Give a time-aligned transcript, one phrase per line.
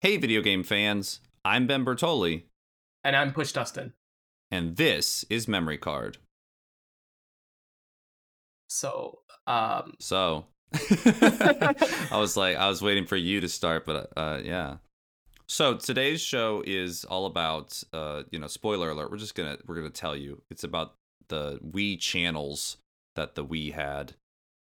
[0.00, 1.20] Hey, video game fans.
[1.44, 2.44] I'm Ben Bertoli,
[3.04, 3.92] And I'm Push Dustin.
[4.50, 6.18] and this is Memory Card.
[8.68, 14.40] So, um, So, I was like, I was waiting for you to start, but uh,
[14.42, 14.76] yeah.
[15.48, 19.10] So today's show is all about, uh, you know, spoiler alert.
[19.10, 20.94] We're just gonna we're gonna tell you it's about
[21.28, 22.76] the Wii channels
[23.16, 24.14] that the Wii had,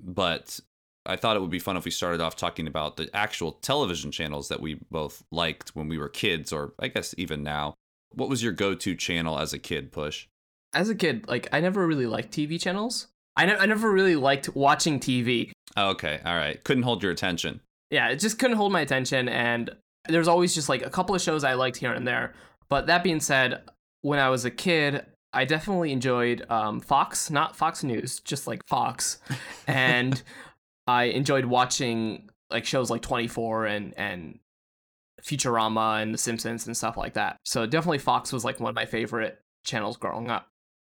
[0.04, 0.60] but
[1.06, 4.12] I thought it would be fun if we started off talking about the actual television
[4.12, 7.74] channels that we both liked when we were kids, or I guess even now.
[8.14, 9.92] What was your go-to channel as a kid?
[9.92, 10.28] Push.
[10.74, 13.08] as a kid, like, I never really liked TV channels.
[13.36, 15.52] I, ne- I never really liked watching TV.
[15.78, 16.62] Oh, okay, all right.
[16.64, 17.62] Couldn't hold your attention.
[17.90, 19.28] Yeah, it just couldn't hold my attention.
[19.30, 19.70] And
[20.08, 22.34] there's always just like a couple of shows I liked here and there.
[22.70, 23.64] But that being said,
[24.02, 28.66] when I was a kid, I definitely enjoyed um, Fox, not Fox News, just like
[28.68, 29.20] Fox.
[29.68, 30.22] and
[30.88, 34.40] I enjoyed watching like shows like 24 and, and
[35.24, 37.38] Futurama and The Simpsons and stuff like that.
[37.46, 40.48] So definitely Fox was like one of my favorite channels growing up.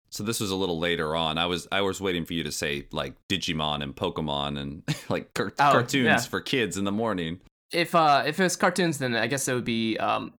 [0.09, 1.37] So this was a little later on.
[1.37, 5.33] I was I was waiting for you to say like Digimon and Pokemon and like
[5.33, 6.17] car- Oh, cartoons yeah.
[6.19, 7.39] for kids in the morning.
[7.71, 10.33] If uh if it was cartoons, then I guess it would be um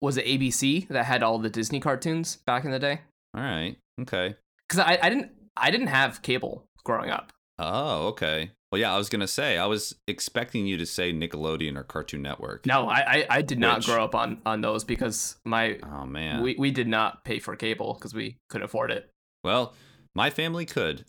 [0.00, 3.00] was it ABC that had all the Disney cartoons back in the day?
[3.34, 3.76] All right.
[4.02, 4.36] Okay.
[4.68, 7.32] Because I, I didn't I didn't have cable growing up.
[7.58, 8.50] Oh, okay.
[8.72, 12.22] Well, yeah, I was gonna say I was expecting you to say Nickelodeon or Cartoon
[12.22, 12.66] Network.
[12.66, 16.04] No, I I, I did not Which- grow up on on those because my Oh
[16.06, 16.42] man.
[16.42, 19.10] we we did not pay for cable because we couldn't afford it.
[19.44, 19.72] well,
[20.14, 21.04] my family could.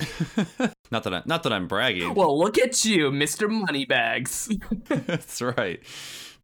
[0.92, 2.14] not that I not that I'm bragging.
[2.14, 4.50] Well, look at you, Mister Moneybags.
[4.86, 5.80] That's right.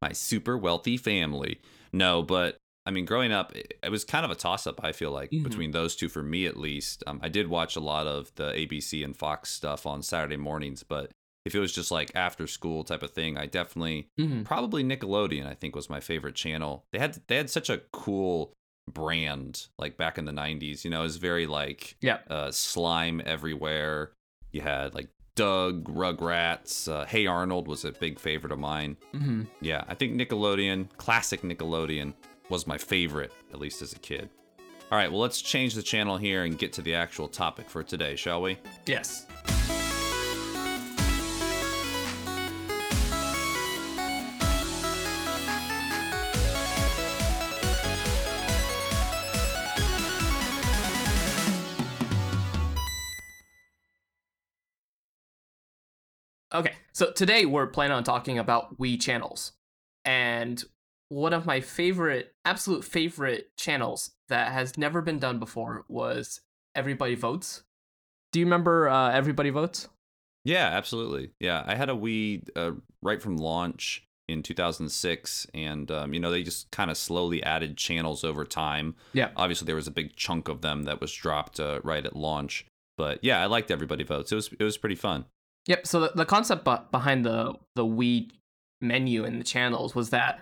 [0.02, 1.60] My super wealthy family.
[1.92, 4.92] No, but I mean, growing up, it, it was kind of a toss up, I
[4.92, 5.44] feel like, Mhm.
[5.44, 7.04] between those two for me at least.
[7.08, 10.84] Um, I did watch a lot of the ABC and Fox stuff on Saturday mornings,
[10.84, 11.12] but
[11.46, 14.46] if it was just like after school type of thing, I definitely Mhm.
[14.46, 16.86] probably Nickelodeon, I think was my favorite channel.
[16.92, 18.54] They had they had such a cool
[18.92, 22.20] brand like back in the 90s, you know, it was very like Yeah.
[22.30, 24.12] uh, slime everywhere.
[24.52, 28.98] You had like Doug, Rugrats, uh, Hey Arnold was a big favorite of mine.
[29.14, 29.48] Mhm.
[29.62, 32.14] Yeah, I think Nickelodeon, classic Nickelodeon,
[32.50, 34.30] was my favorite, at least as a kid.
[34.92, 37.84] All right, well, let's change the channel here and get to the actual topic for
[37.84, 38.58] today, shall we?
[38.86, 39.26] Yes.
[56.54, 59.54] Okay, so today we're planning on talking about Wii channels.
[60.06, 60.64] And
[61.10, 66.42] one of my favorite, absolute favorite channels that has never been done before was
[66.76, 67.64] Everybody Votes.
[68.32, 69.88] Do you remember uh, Everybody Votes?
[70.44, 71.32] Yeah, absolutely.
[71.40, 72.72] Yeah, I had a Wii uh,
[73.02, 77.78] right from launch in 2006, and um, you know they just kind of slowly added
[77.78, 78.96] channels over time.
[79.14, 79.30] Yeah.
[79.36, 82.66] Obviously, there was a big chunk of them that was dropped uh, right at launch,
[82.98, 84.32] but yeah, I liked Everybody Votes.
[84.32, 85.26] It was it was pretty fun.
[85.68, 85.88] Yep.
[85.88, 88.32] So the, the concept be- behind the the Wii
[88.82, 90.42] menu and the channels was that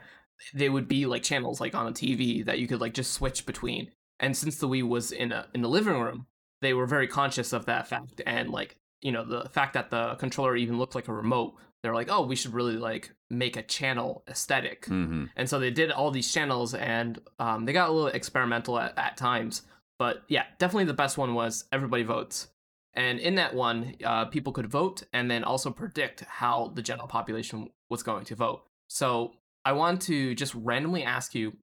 [0.54, 3.46] they would be like channels like on a TV that you could like just switch
[3.46, 3.92] between.
[4.20, 6.28] And since the Wii was in a in the living room,
[6.62, 10.16] they were very conscious of that fact and like you know the fact that the
[10.16, 11.56] controller even looked like a remote.
[11.82, 14.86] They're like, oh, we should really like make a channel aesthetic.
[14.86, 18.78] hmm And so they did all these channels, and um, they got a little experimental
[18.78, 19.64] at, at times.
[19.98, 22.48] But yeah, definitely the best one was Everybody Votes.
[22.94, 27.08] And in that one, uh, people could vote and then also predict how the general
[27.08, 28.64] population was going to vote.
[28.88, 29.34] So
[29.66, 31.54] I want to just randomly ask you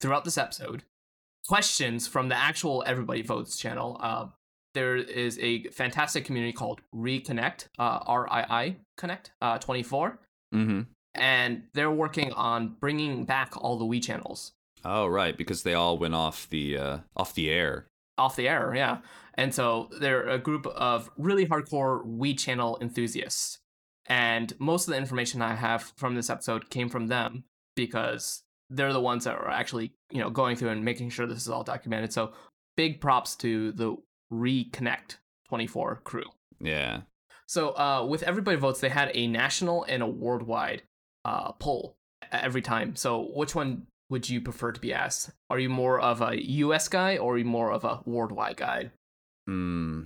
[0.00, 0.84] throughout this episode
[1.46, 3.98] questions from the actual Everybody Votes channel.
[4.00, 4.26] Uh,
[4.74, 10.18] there is a fantastic community called RiiConnect, uh, R I I Connect uh, 24
[10.52, 10.80] hmm
[11.14, 14.52] and they're working on bringing back all the Wii channels
[14.84, 17.88] Oh, right, because they all went off the uh, off the air.
[18.16, 18.98] off the air, yeah.
[19.34, 23.58] And so they're a group of really hardcore Wii channel enthusiasts.
[24.06, 27.44] And most of the information I have from this episode came from them
[27.78, 31.38] because they're the ones that are actually, you know, going through and making sure this
[31.38, 32.12] is all documented.
[32.12, 32.32] So
[32.76, 33.96] big props to the
[34.32, 36.24] RiiConnect 24 crew.
[36.60, 37.02] Yeah.
[37.46, 40.82] So uh, with everybody votes, they had a national and a worldwide
[41.24, 41.96] uh, poll
[42.32, 42.96] every time.
[42.96, 45.30] So which one would you prefer to be asked?
[45.48, 46.88] Are you more of a U.S.
[46.88, 48.90] guy or are you more of a worldwide guy?
[49.46, 50.02] Hmm.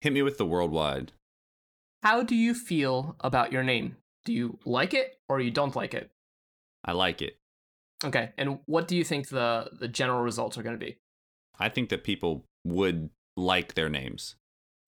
[0.00, 1.12] Hit me with the worldwide.
[2.02, 3.96] How do you feel about your name?
[4.24, 6.10] Do you like it or you don't like it?
[6.84, 7.36] I like it.
[8.04, 10.96] Okay, and what do you think the the general results are going to be?
[11.58, 14.36] I think that people would like their names.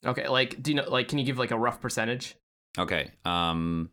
[0.05, 2.37] Okay, like do you know like can you give like a rough percentage?
[2.79, 3.11] Okay.
[3.25, 3.91] Um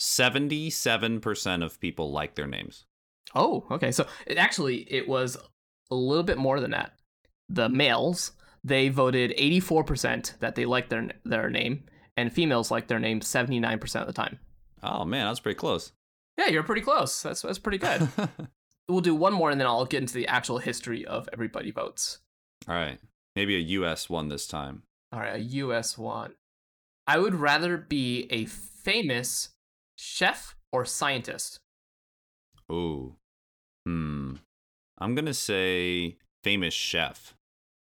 [0.00, 2.86] 77% of people like their names.
[3.34, 3.90] Oh, okay.
[3.90, 5.36] So it actually it was
[5.90, 6.92] a little bit more than that.
[7.48, 8.32] The males
[8.64, 11.84] they voted 84% that they liked their their name,
[12.16, 14.38] and females liked their name 79% of the time.
[14.82, 15.92] Oh man, that's pretty close.
[16.38, 17.20] Yeah, you're pretty close.
[17.20, 18.08] That's that's pretty good.
[18.88, 22.20] we'll do one more, and then I'll get into the actual history of everybody votes.
[22.68, 23.00] All right,
[23.34, 24.08] maybe a U.S.
[24.08, 24.82] one this time.
[25.12, 25.98] All right, a U.S.
[25.98, 26.34] one.
[27.06, 29.50] I would rather be a famous
[29.96, 31.58] chef or scientist.
[32.70, 33.16] Ooh.
[33.84, 34.34] Hmm.
[34.98, 37.34] I'm gonna say famous chef.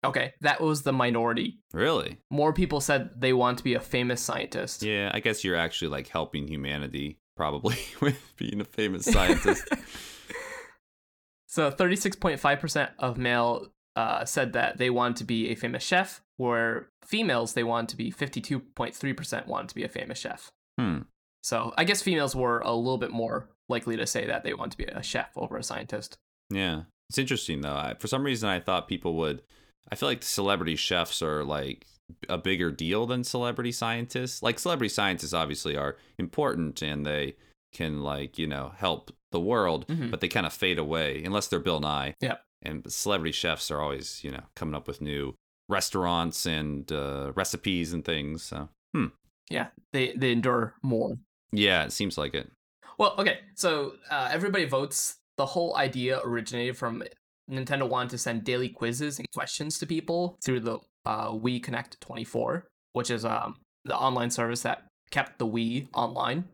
[0.04, 1.58] Okay, that was the minority.
[1.72, 2.18] Really?
[2.30, 4.82] More people said they want to be a famous scientist.
[4.82, 9.68] Yeah, I guess you're actually like helping humanity probably with being a famous scientist.
[11.46, 16.88] so 36.5% of male uh, said that they want to be a famous chef, where
[17.04, 20.50] females they want to be 52.3% wanted to be a famous chef.
[20.78, 20.98] Hmm.
[21.42, 24.72] So I guess females were a little bit more likely to say that they want
[24.72, 26.18] to be a chef over a scientist.
[26.50, 27.74] Yeah, it's interesting though.
[27.74, 29.42] I, for some reason, I thought people would.
[29.90, 31.86] I feel like celebrity chefs are like
[32.28, 34.42] a bigger deal than celebrity scientists.
[34.42, 37.36] Like celebrity scientists obviously are important and they
[37.72, 40.10] can like you know help the world, Mhm.
[40.10, 42.14] but they kind of fade away unless they're Bill Nye.
[42.20, 42.42] Yep.
[42.62, 45.34] And celebrity chefs are always you know coming up with new
[45.68, 48.42] restaurants and uh, recipes and things.
[48.42, 49.06] So hmm.
[49.50, 51.18] Yeah, they they endure more.
[51.52, 52.50] yeah, it seems like it.
[52.98, 55.16] Well, okay, so uh, everybody votes.
[55.36, 57.02] The whole idea originated from
[57.50, 62.00] Nintendo wanted to send daily quizzes and questions to people through the uh, Wii Connect
[62.00, 66.44] 24, which is um, the online service that kept the Wii online.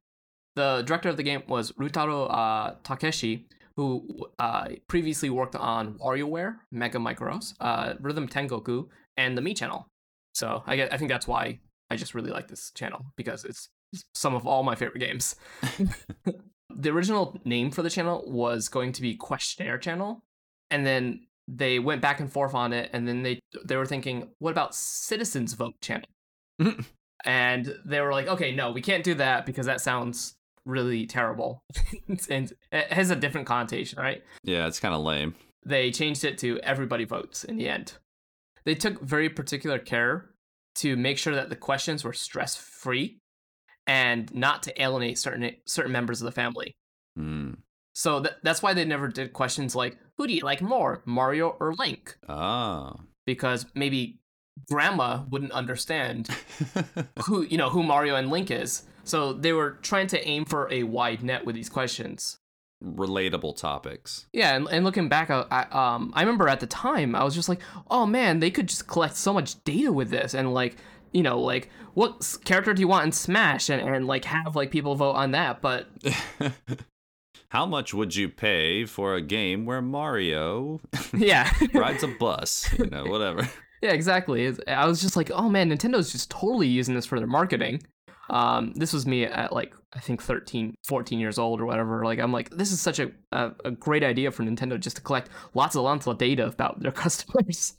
[0.54, 3.46] The director of the game was Rutaro uh, Takeshi,
[3.76, 4.06] who
[4.38, 9.86] uh, previously worked on WarioWare, Mega Micros, uh, Rhythm Tengoku, and the Mii channel.
[10.34, 11.58] So I, get, I think that's why
[11.90, 13.68] I just really like this channel because it's
[14.14, 15.36] some of all my favorite games.
[16.74, 20.22] the original name for the channel was going to be Questionnaire Channel,
[20.70, 24.28] and then they went back and forth on it, and then they they were thinking,
[24.38, 26.08] what about Citizens Vote Channel?
[27.24, 30.34] and they were like, okay, no, we can't do that because that sounds
[30.64, 31.62] really terrible,
[32.30, 34.22] and it has a different connotation, right?
[34.42, 35.34] Yeah, it's kind of lame.
[35.64, 37.94] They changed it to Everybody Votes in the end.
[38.64, 40.30] They took very particular care
[40.76, 43.18] to make sure that the questions were stress free
[43.86, 46.74] and not to alienate certain certain members of the family.
[47.16, 47.52] Hmm.
[47.94, 51.56] So th- that's why they never did questions like, who do you like more, Mario
[51.60, 52.16] or Link?
[52.28, 53.00] Oh.
[53.26, 54.20] Because maybe
[54.70, 56.28] grandma wouldn't understand
[57.26, 58.84] who, you know, who Mario and Link is.
[59.04, 62.38] So they were trying to aim for a wide net with these questions.
[62.82, 64.26] Relatable topics.
[64.32, 67.34] Yeah, and, and looking back, I, I, um, I remember at the time, I was
[67.34, 67.60] just like,
[67.90, 70.76] oh man, they could just collect so much data with this and like,
[71.12, 74.70] you know, like what character do you want in Smash and, and like have like
[74.70, 75.60] people vote on that.
[75.60, 75.88] But
[77.52, 80.80] How much would you pay for a game where Mario
[81.12, 82.66] yeah, rides a bus?
[82.78, 83.46] You know, whatever.
[83.82, 84.50] Yeah, exactly.
[84.66, 87.82] I was just like, oh man, Nintendo's just totally using this for their marketing.
[88.30, 92.02] Um, this was me at like I think 13, 14 years old or whatever.
[92.06, 95.02] Like I'm like, this is such a a, a great idea for Nintendo just to
[95.02, 97.74] collect lots and lots of data about their customers.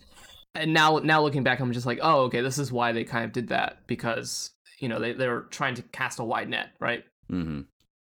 [0.53, 3.25] And now now looking back, I'm just like, oh okay, this is why they kind
[3.25, 6.73] of did that because you know they they were trying to cast a wide net,
[6.79, 7.05] right?
[7.27, 7.61] hmm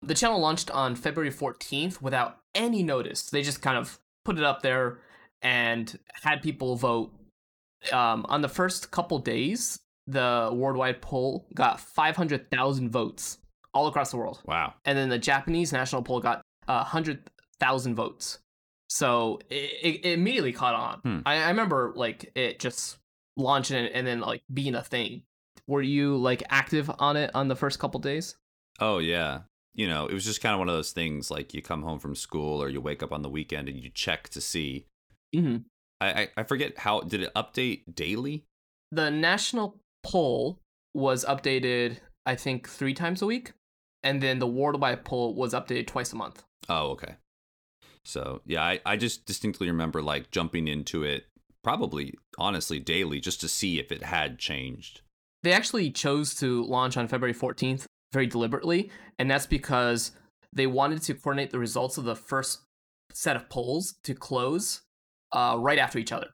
[0.06, 3.30] The channel launched on February 14th without any notice.
[3.30, 4.98] They just kind of put it up there
[5.42, 7.12] and had people vote.
[7.92, 13.38] Um, on the first couple days, the worldwide poll got 500,000 votes
[13.72, 14.40] all across the world.
[14.46, 14.74] Wow.
[14.84, 18.38] And then the Japanese national poll got uh, 100,000 votes.
[18.88, 21.00] So it, it immediately caught on.
[21.00, 21.18] Hmm.
[21.26, 22.98] I, I remember like it just
[23.36, 25.22] launching and, and then like being a thing.
[25.66, 28.36] Were you like active on it on the first couple days?
[28.80, 29.40] Oh yeah.
[29.74, 31.98] You know, it was just kind of one of those things like you come home
[31.98, 34.86] from school or you wake up on the weekend and you check to see.
[35.34, 35.56] Mm-hmm.
[36.00, 38.44] I I, I forget how did it update daily?
[38.92, 40.60] the national poll
[40.94, 43.52] was updated i think three times a week
[44.04, 47.16] and then the worldwide poll was updated twice a month Oh, okay.
[48.04, 51.24] So yeah, I, I just distinctly remember like jumping into it
[51.64, 55.00] probably honestly daily just to see if it had changed.
[55.42, 60.12] they actually chose to launch on february 14th very deliberately and that's because
[60.52, 62.60] they wanted to coordinate the results of the first
[63.12, 64.80] set of polls to close
[65.32, 66.28] uh, right after each other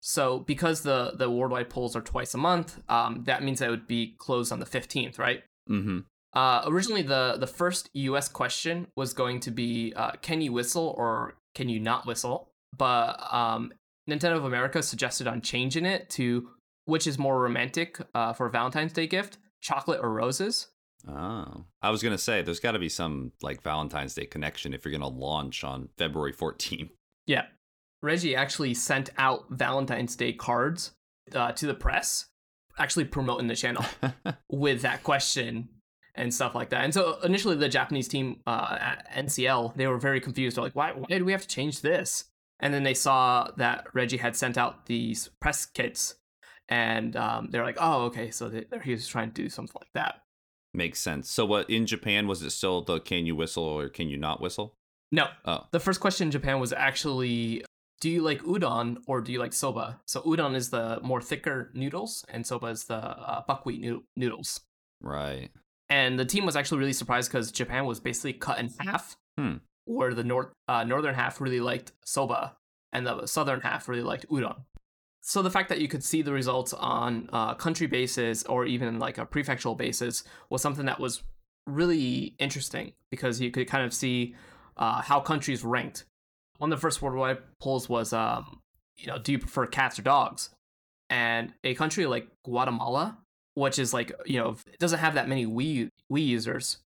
[0.00, 3.70] so because the the worldwide polls are twice a month um, that means that it
[3.70, 6.00] would be closed on the 15th right Mm-hmm.
[6.32, 8.28] Uh, originally, the the first U.S.
[8.28, 13.22] question was going to be, uh, "Can you whistle or can you not whistle?" But
[13.32, 13.72] um,
[14.10, 16.48] Nintendo of America suggested on changing it to
[16.86, 20.68] which is more romantic uh, for a Valentine's Day gift, chocolate or roses.
[21.08, 24.84] Oh, I was gonna say there's got to be some like Valentine's Day connection if
[24.84, 26.90] you're gonna launch on February 14th.
[27.26, 27.46] Yeah.
[28.02, 30.92] Reggie actually sent out Valentine's Day cards
[31.34, 32.26] uh, to the press,
[32.78, 33.82] actually promoting the channel
[34.50, 35.70] with that question
[36.14, 36.84] and stuff like that.
[36.84, 40.56] And so initially, the Japanese team uh, at NCL they were very confused.
[40.56, 40.92] They're like, "Why?
[40.92, 42.24] Why do we have to change this?"
[42.60, 46.16] And then they saw that Reggie had sent out these press kits,
[46.68, 49.92] and um, they're like, "Oh, okay." So they, he was trying to do something like
[49.94, 50.23] that.
[50.74, 51.30] Makes sense.
[51.30, 54.40] So, what in Japan was it still the can you whistle or can you not
[54.40, 54.74] whistle?
[55.12, 55.28] No.
[55.44, 55.66] Oh.
[55.70, 57.64] The first question in Japan was actually
[58.00, 60.00] do you like udon or do you like soba?
[60.06, 64.60] So udon is the more thicker noodles and soba is the uh, buckwheat noo- noodles.
[65.00, 65.50] Right.
[65.88, 69.54] And the team was actually really surprised because Japan was basically cut in half, Hmm.
[69.84, 72.56] where the north uh, northern half really liked soba
[72.92, 74.64] and the southern half really liked udon.
[75.26, 78.98] So the fact that you could see the results on uh, country basis or even
[78.98, 81.22] like a prefectural basis was something that was
[81.66, 84.34] really interesting because you could kind of see
[84.76, 86.04] uh, how countries ranked.
[86.58, 88.60] One of the first worldwide polls was, um,
[88.98, 90.50] you know, do you prefer cats or dogs?
[91.08, 93.16] And a country like Guatemala,
[93.54, 96.80] which is like, you know, doesn't have that many Wii Wii users,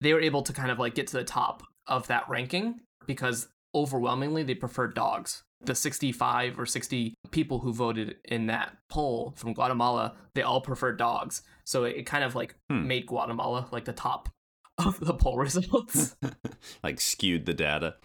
[0.00, 3.46] they were able to kind of like get to the top of that ranking because
[3.76, 5.44] overwhelmingly they prefer dogs.
[5.64, 10.92] The 65 or 60 people who voted in that poll from Guatemala, they all prefer
[10.92, 11.42] dogs.
[11.64, 12.86] So it kind of like Hmm.
[12.86, 14.28] made Guatemala like the top
[14.78, 16.14] of the poll results.
[16.84, 17.96] like skewed the data.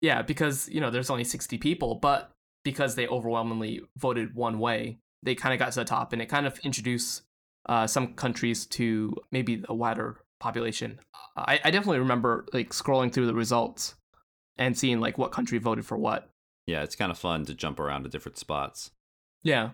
[0.00, 2.30] yeah, because, you know, there's only 60 people, but
[2.64, 6.26] because they overwhelmingly voted one way, they kind of got to the top and it
[6.26, 7.22] kind of introduced
[7.68, 10.98] uh, some countries to maybe the wider population.
[11.36, 13.96] I, I definitely remember like scrolling through the results
[14.56, 16.29] and seeing like what country voted for what.
[16.70, 18.92] Yeah, it's kind of fun to jump around to different spots.
[19.42, 19.70] Yeah.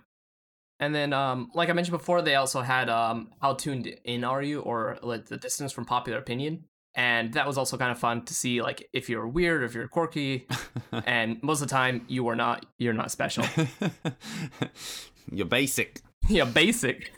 [0.80, 4.42] And then, um, like I mentioned before, they also had um, how tuned in are
[4.42, 8.24] you, or like the distance from popular opinion, and that was also kind of fun
[8.24, 10.46] to see, like if you're weird, if you're quirky,
[10.92, 12.64] and most of the time you are not.
[12.78, 13.44] You're not special.
[15.32, 16.02] You're basic.
[16.28, 17.10] yeah, basic.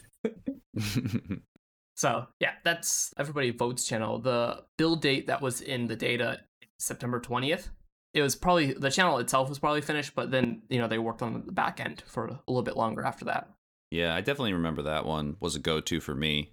[1.94, 4.20] So yeah, that's everybody votes channel.
[4.20, 6.40] The build date that was in the data
[6.78, 7.70] September twentieth.
[8.18, 11.22] It was probably the channel itself was probably finished, but then you know they worked
[11.22, 13.48] on the back end for a little bit longer after that.
[13.90, 16.52] Yeah, I definitely remember that one was a go-to for me.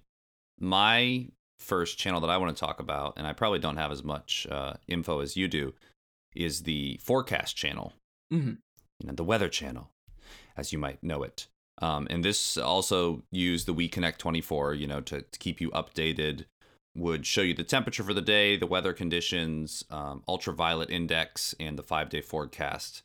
[0.58, 4.02] My first channel that I want to talk about, and I probably don't have as
[4.02, 5.74] much uh, info as you do,
[6.34, 7.92] is the forecast channel.
[8.32, 8.54] Mm-hmm.
[8.98, 9.90] you know, the weather channel,
[10.56, 11.46] as you might know it.
[11.80, 16.46] Um, and this also used the WiiConnect 24, you know, to, to keep you updated.
[16.96, 21.78] Would show you the temperature for the day, the weather conditions, um, ultraviolet index, and
[21.78, 23.02] the five day forecast.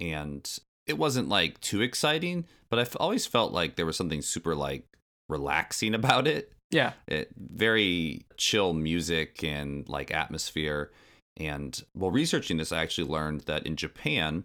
[0.00, 0.48] And
[0.86, 4.84] it wasn't like too exciting, but I always felt like there was something super like
[5.28, 6.92] relaxing about it Yeah.
[7.06, 10.90] it, very chill music and like atmosphere.
[11.36, 14.44] And while researching this, I actually learned that in Japan,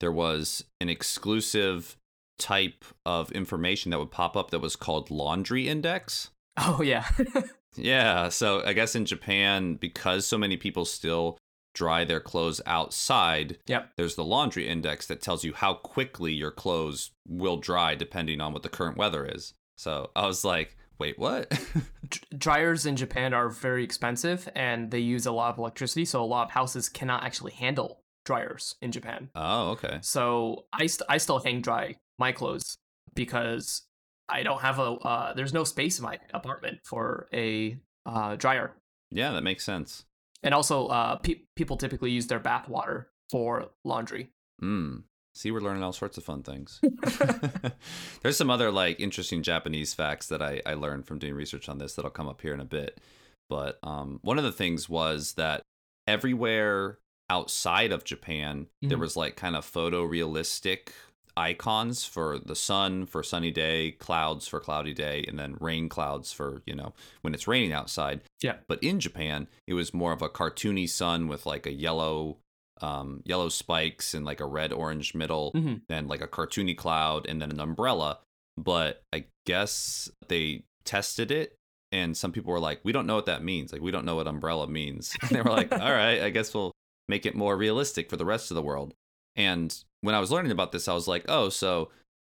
[0.00, 1.96] there was an exclusive
[2.38, 6.30] type of information that would pop up that was called laundry index.
[6.58, 7.06] Oh yeah.
[7.76, 11.38] Yeah, so I guess in Japan, because so many people still
[11.74, 13.90] dry their clothes outside, Yep.
[13.96, 18.52] there's the laundry index that tells you how quickly your clothes will dry depending on
[18.52, 19.54] what the current weather is.
[19.76, 21.52] So I was like, wait, what?
[22.38, 26.24] Dryers in Japan are very expensive and they use a lot of electricity, so a
[26.26, 29.30] lot of houses cannot actually handle dryers in Japan.
[29.34, 29.98] oh, okay.
[30.00, 32.76] So I st- I still hang dry my clothes
[33.14, 33.82] because
[34.28, 38.72] I don't have a uh, there's no space in my apartment for a uh, dryer.
[39.10, 40.04] Yeah, that makes sense.
[40.42, 44.30] And also, uh, pe- people typically use their bath water for laundry.
[44.62, 45.04] Mm.
[45.34, 46.80] See, we're learning all sorts of fun things.
[48.22, 51.78] There's some other like interesting Japanese facts that I, I learned from doing research on
[51.78, 53.00] this that'll come up here in a bit.
[53.48, 55.62] But um, one of the things was that
[56.06, 56.98] everywhere
[57.30, 59.00] outside of Japan, there Mhm.
[59.00, 60.88] was like kind of photorealistic
[61.36, 66.32] icons for the sun for sunny day, clouds for cloudy day, and then rain clouds
[66.32, 68.20] for, you know, when it's raining outside.
[68.40, 68.56] Yeah.
[68.68, 72.38] But in Japan, it was more of a cartoony sun with like a yellow
[72.82, 75.82] um yellow spikes and like a red orange middle Mhm.
[75.88, 78.18] then like a cartoony cloud and then an umbrella
[78.56, 81.54] but i guess they tested it
[81.92, 84.16] and some people were like we don't know what that means like we don't know
[84.16, 86.72] what umbrella means and they were like all right i guess we'll
[87.08, 88.92] make it more realistic for the rest of the world
[89.36, 91.90] and when i was learning about this i was like oh so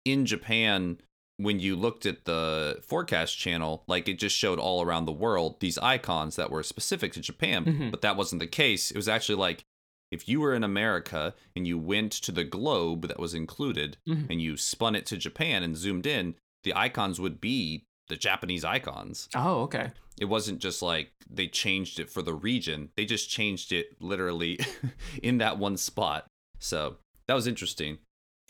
[0.05, 0.97] in japan
[1.37, 5.59] when you looked at the forecast channel like it just showed all around the world
[5.59, 7.91] these icons that were specific to japan Mhm.
[7.91, 9.63] but that wasn't the case it was actually like
[10.11, 14.25] if you were in America and you went to the globe that was included Mhm.
[14.31, 16.33] and you spun it to Japan and zoomed in,
[16.63, 19.29] the icons would be the Japanese icons.
[19.35, 19.91] Oh, okay.
[20.19, 22.89] It wasn't just like they changed it for the region.
[22.97, 24.57] They just changed it literally
[25.21, 26.25] in that one spot.
[26.57, 26.97] So
[27.29, 27.99] that was interesting.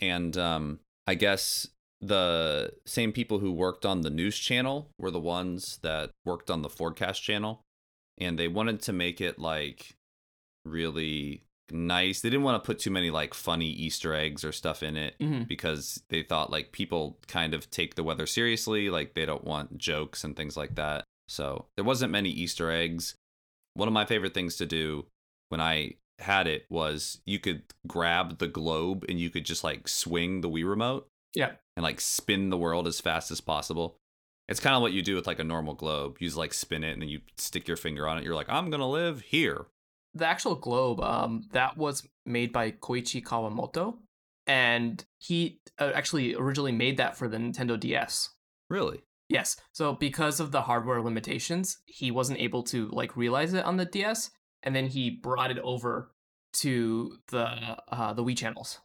[0.00, 1.68] And um, I guess
[2.00, 6.62] the same people who worked on the news channel were the ones that worked on
[6.62, 7.60] the forecast channel.
[8.18, 9.90] And they wanted to make it like
[10.64, 12.22] really nice.
[12.22, 15.14] They didn't want to put too many like funny Easter eggs or stuff in it
[15.20, 15.46] Mhm.
[15.46, 19.76] because they thought like people kind of take the weather seriously, like they don't want
[19.76, 21.04] jokes and things like that.
[21.28, 23.14] So there wasn't many Easter eggs.
[23.74, 25.06] One of my favorite things to do
[25.50, 29.88] when I had it was you could grab the globe and you could just like
[29.88, 31.52] swing the Wii remote Yeah.
[31.76, 33.96] and like spin the world as fast as possible.
[34.48, 36.16] It's kind of what you do with like a normal globe.
[36.20, 38.24] You just like spin it and then you stick your finger on it.
[38.24, 39.66] You're like, I'm gonna live here.
[40.14, 43.98] The actual globe, um, that was made by Koichi Kawamoto,
[44.46, 48.30] and he uh, actually originally made that for the Nintendo DS.
[48.68, 49.02] Really?
[49.28, 49.56] Yes.
[49.72, 53.84] So because of the hardware limitations, he wasn't able to like realize it on the
[53.84, 54.30] DS,
[54.62, 56.10] and then he brought it over
[56.52, 58.80] to the uh, the Wii channels.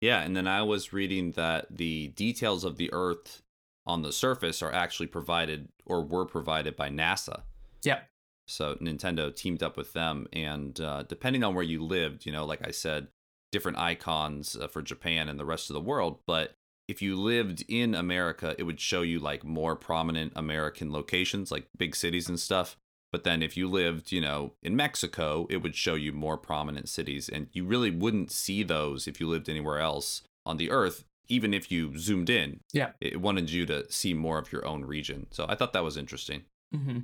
[0.00, 3.42] Yeah, and then I was reading that the details of the Earth
[3.86, 7.42] on the surface are actually provided or were provided by NASA.
[7.82, 8.00] Yeah.
[8.46, 12.46] So Nintendo teamed up with them, and uh, depending on where you lived, you know,
[12.46, 13.08] like I said,
[13.50, 16.20] different icons uh, for Japan and the rest of the world.
[16.26, 16.54] But
[16.86, 21.68] if you lived in America, it would show you like more prominent American locations, like
[21.76, 22.76] big cities and stuff.
[23.12, 26.88] But then if you lived, you know, in Mexico, it would show you more prominent
[26.88, 27.28] cities.
[27.28, 31.54] And you really wouldn't see those if you lived anywhere else on the earth, even
[31.54, 32.60] if you zoomed in.
[32.72, 32.90] Yeah.
[33.00, 35.26] It wanted you to see more of your own region.
[35.30, 36.42] So I thought that was interesting.
[36.74, 36.98] Mm-hmm.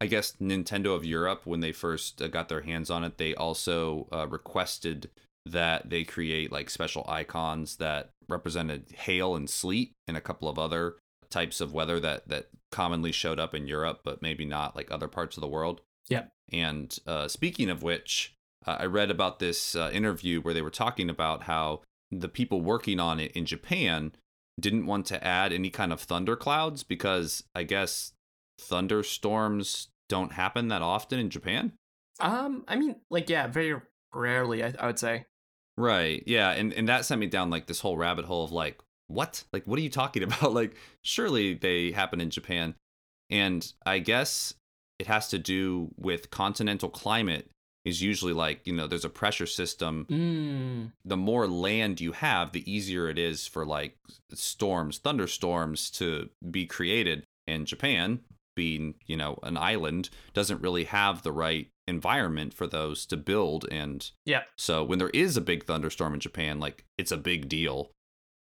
[0.00, 3.34] I guess Nintendo of Europe, when they first uh, got their hands on it, they
[3.34, 5.10] also uh, requested
[5.44, 10.58] that they create like special icons that represented hail and sleet and a couple of
[10.58, 10.96] other
[11.30, 15.08] types of weather that that commonly showed up in Europe, but maybe not like other
[15.08, 15.80] parts of the world.
[16.08, 16.24] Yeah.
[16.52, 18.34] And uh, speaking of which,
[18.66, 22.60] uh, I read about this uh, interview where they were talking about how the people
[22.60, 24.12] working on it in Japan
[24.58, 28.12] didn't want to add any kind of thunder clouds because I guess
[28.60, 31.72] thunderstorms don't happen that often in Japan.
[32.20, 33.76] Um, I mean, like, yeah, very
[34.12, 35.26] rarely, I, I would say.
[35.76, 36.24] Right.
[36.26, 36.50] Yeah.
[36.50, 39.44] And and that sent me down like this whole rabbit hole of like, what?
[39.52, 40.52] Like, what are you talking about?
[40.54, 42.74] Like, surely they happen in Japan.
[43.30, 44.54] And I guess
[44.98, 47.50] it has to do with continental climate
[47.84, 50.06] is usually like, you know, there's a pressure system.
[50.10, 50.92] Mm.
[51.04, 53.96] The more land you have, the easier it is for like
[54.34, 57.24] storms, thunderstorms to be created.
[57.46, 58.20] And Japan,
[58.56, 63.66] being, you know, an island, doesn't really have the right environment for those to build
[63.70, 64.42] and Yeah.
[64.58, 67.90] so when there is a big thunderstorm in Japan, like it's a big deal.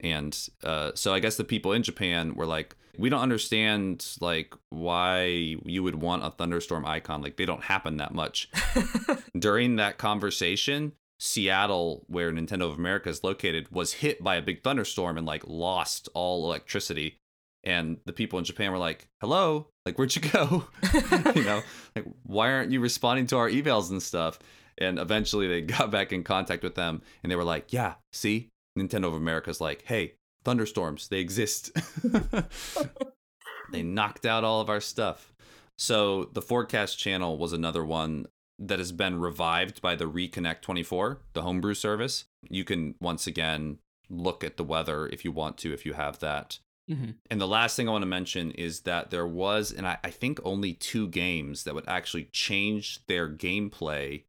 [0.01, 4.53] And uh, so I guess the people in Japan were like, we don't understand like
[4.69, 7.21] why you would want a thunderstorm icon.
[7.21, 8.49] Like they don't happen that much.
[9.39, 14.63] During that conversation, Seattle, where Nintendo of America is located, was hit by a big
[14.63, 17.17] thunderstorm and like lost all electricity.
[17.63, 20.67] And the people in Japan were like, hello, like where'd you go?
[21.35, 21.61] you know,
[21.95, 24.39] like why aren't you responding to our emails and stuff?
[24.77, 28.49] And eventually they got back in contact with them and they were like, yeah, see,
[28.77, 31.71] Nintendo of America's like, hey, thunderstorms, they exist.
[33.71, 35.33] they knocked out all of our stuff.
[35.77, 38.27] So the forecast channel was another one
[38.57, 42.25] that has been revived by the RiiConnect 24, the homebrew service.
[42.49, 43.79] You can once again
[44.09, 46.59] look at the weather if you want to, if you have that.
[46.89, 47.15] Mhm.
[47.29, 50.09] And the last thing I want to mention is that there was, and I, I
[50.09, 54.23] think only two games that would actually change their gameplay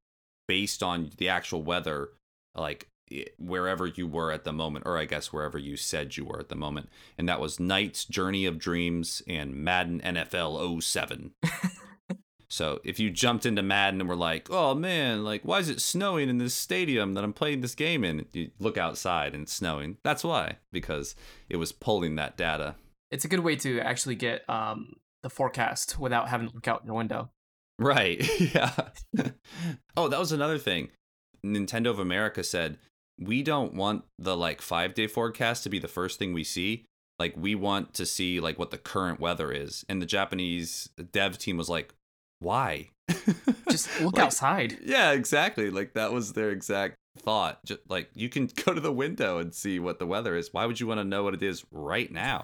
[0.47, 2.11] based on the actual weather,
[2.55, 2.87] like
[3.39, 6.49] wherever you were at the moment, or I guess wherever you said you were at
[6.49, 6.89] the moment.
[7.19, 11.33] And that was NiGHTS Journey of Dreams and Madden NFL 07.
[12.49, 15.81] so if you jumped into Madden and were like, oh man, like, why is it
[15.81, 18.27] snowing in this stadium that I'm playing this game in?
[18.33, 19.99] You look outside and it's snowing.
[20.05, 21.15] That's why, because
[21.49, 22.77] it was pulling that data.
[23.11, 26.85] It's a good way to actually get um the forecast without having to look out
[26.85, 27.31] your window.
[27.79, 28.29] Right.
[28.55, 28.73] yeah.
[29.97, 30.91] oh, that was another thing.
[31.45, 32.79] Nintendo of America said,
[33.21, 36.87] we don't want the like five day forecast to be the first thing we see.
[37.19, 39.85] Like, we want to see like what the current weather is.
[39.91, 41.93] And the Japanese dev team was like,
[42.39, 42.89] why?
[43.71, 44.79] Just look Like, outside.
[44.83, 45.69] Yeah, exactly.
[45.69, 47.63] Like, that was their exact thought.
[47.67, 50.49] Just like, you can go to the window and see what the weather is.
[50.53, 52.41] Why would you want to know what it is right now?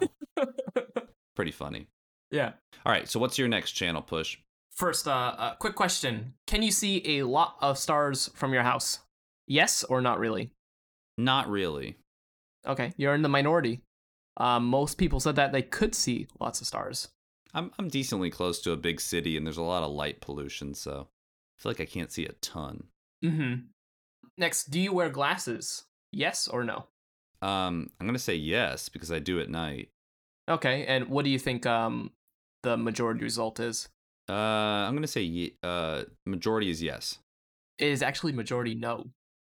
[1.35, 1.87] Pretty funny.
[2.29, 2.51] Yeah.
[2.85, 3.09] All right.
[3.09, 4.37] So, what's your next channel push?
[4.75, 8.99] First, uh, uh, quick question: Can you see a lot of stars from your house?
[9.47, 10.51] Yes or not really?
[11.17, 11.97] Not really.
[12.65, 13.81] Okay, you're in the minority.
[14.37, 17.09] Um, most people said that they could see lots of stars.
[17.53, 20.73] I'm I'm decently close to a big city, and there's a lot of light pollution,
[20.73, 22.83] so I feel like I can't see a ton.
[23.23, 23.61] Mm-hmm.
[24.37, 25.85] Next, do you wear glasses?
[26.11, 26.85] Yes or no?
[27.41, 29.89] Um, I'm gonna say yes because I do at night.
[30.49, 32.11] Okay, and what do you think um
[32.63, 33.89] the majority result is?
[34.29, 37.19] Uh, I'm gonna say uh majority is yes.
[37.79, 39.07] It is actually majority no.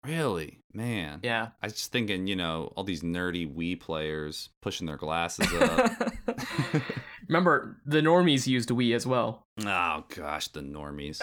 [0.06, 1.20] Really, man.
[1.22, 1.48] Yeah.
[1.62, 6.12] I was just thinking, you know, all these nerdy Wii players pushing their glasses up.
[7.28, 9.46] Remember, the normies used Wii as well.
[9.64, 11.20] oh gosh, the normies.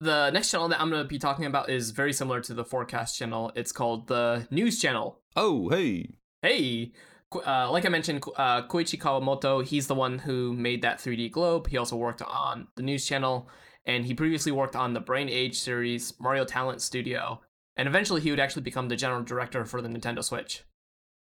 [0.00, 2.64] The next channel that I'm going to be talking about is very similar to the
[2.64, 3.50] forecast channel.
[3.54, 5.20] It's called the news channel.
[5.34, 6.10] Oh, hey.
[6.42, 6.92] Hey,
[7.34, 11.68] uh, like I mentioned, uh, Koichi Kawamoto, he's the one who made that 3D globe.
[11.68, 13.48] He also worked on the news channel,
[13.84, 17.40] and he previously worked on the Brain Age series, Mario Talent Studio,
[17.76, 20.64] and eventually he would actually become the general director for the Nintendo Switch.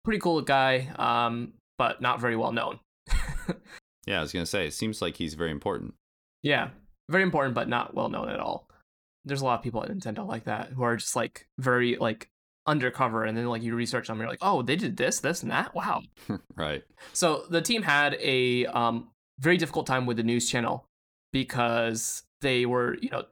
[0.03, 2.79] Pretty cool guy, um, but not very well known.
[4.05, 5.95] Yeah, I was gonna say, it seems like he's very important.
[6.43, 6.69] Yeah,
[7.09, 8.69] very important, but not well known at all.
[9.25, 12.29] There's a lot of people at Nintendo like that who are just like very like
[12.67, 15.51] undercover, and then like you research them, you're like, oh, they did this, this, and
[15.51, 15.73] that.
[15.73, 16.03] Wow.
[16.55, 16.83] right.
[17.13, 20.85] So the team had a um, very difficult time with the news channel
[21.33, 23.23] because they were, you know,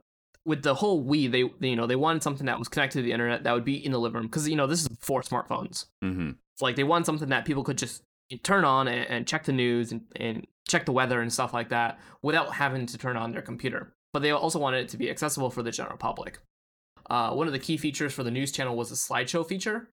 [0.46, 3.02] with the whole Wii, they, they you know they wanted something that was connected to
[3.02, 5.22] the internet that would be in the living room because you know this is before
[5.22, 5.86] smartphones.
[6.02, 6.32] Mm-hmm.
[6.54, 8.02] It's like they wanted something that people could just
[8.42, 11.68] turn on and, and check the news and, and check the weather and stuff like
[11.70, 13.94] that without having to turn on their computer.
[14.12, 16.38] But they also wanted it to be accessible for the general public.
[17.10, 19.90] Uh, one of the key features for the news channel was a slideshow feature,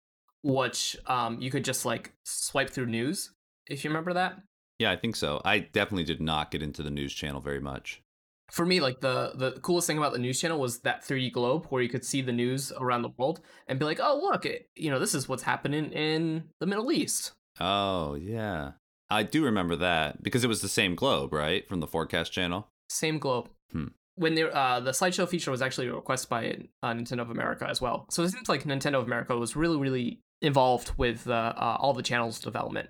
[0.42, 3.32] which um, you could just like swipe through news,
[3.66, 4.42] if you remember that.
[4.78, 5.40] Yeah, I think so.
[5.44, 8.02] I definitely did not get into the news channel very much.
[8.50, 11.66] For me, like the the coolest thing about the news channel was that 3D globe
[11.70, 14.68] where you could see the news around the world and be like, oh look, it,
[14.74, 17.32] you know this is what's happening in the Middle East.
[17.60, 18.72] Oh, yeah.
[19.08, 21.66] I do remember that because it was the same globe, right?
[21.68, 22.68] From the forecast channel.
[22.88, 23.48] Same globe.
[23.72, 23.86] Hmm.
[24.16, 27.68] When they, uh, the slideshow feature was actually a request by uh, Nintendo of America
[27.68, 28.06] as well.
[28.10, 31.92] So it seems like Nintendo of America was really, really involved with uh, uh, all
[31.92, 32.88] the channels development.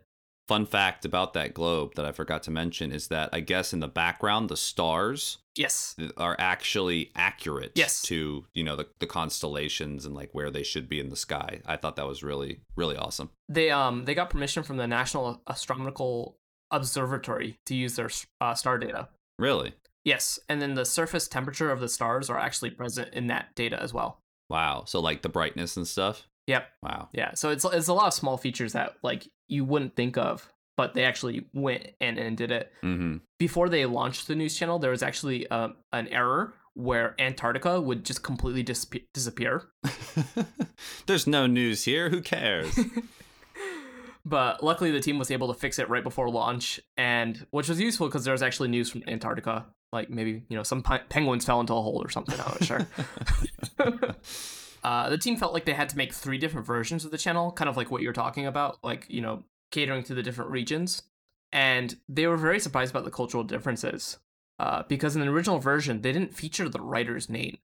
[0.49, 3.81] Fun fact about that globe that I forgot to mention is that I guess in
[3.81, 5.97] the background, the stars Yes.
[6.17, 8.03] are actually accurate Yes.
[8.03, 11.61] to, you know, the, the constellations and like where they should be in the sky.
[11.67, 13.31] I thought that was really, really awesome.
[13.49, 16.37] They um they got permission from the National Astronomical
[16.71, 19.09] Observatory to use their uh, star data.
[19.39, 19.75] Really?
[20.05, 23.81] Yes, and then the surface temperature of the stars are actually present in that data
[23.83, 24.21] as well.
[24.49, 24.85] Wow.
[24.87, 26.29] So like the brightness and stuff?
[26.47, 26.69] Yep.
[26.83, 27.09] Wow.
[27.13, 27.35] Yeah.
[27.35, 30.95] So it's it's a lot of small features that like you wouldn't think of, but
[30.95, 32.73] they actually went and, and did it.
[32.83, 33.19] Mm-hmm.
[33.39, 38.05] before they launched the news channel, there was actually um, an error where Antarctica would
[38.05, 39.63] just completely dis- disappear.
[41.07, 42.11] There's no news here.
[42.11, 42.79] Who cares?
[44.29, 47.81] But luckily, the team was able to fix it right before launch, and which was
[47.81, 49.67] useful because there was actually news from Antarctica.
[49.93, 52.35] Like maybe you know some pe- penguins fell into a hole or something.
[52.41, 52.89] I'm not sure.
[54.87, 57.51] uh, the team felt like they had to make three different versions of the channel,
[57.51, 61.03] kind of like what you're talking about, like you know catering to the different regions.
[61.51, 64.19] And they were very surprised about the cultural differences
[64.61, 67.59] uh, because in the original version they didn't feature the writer's name,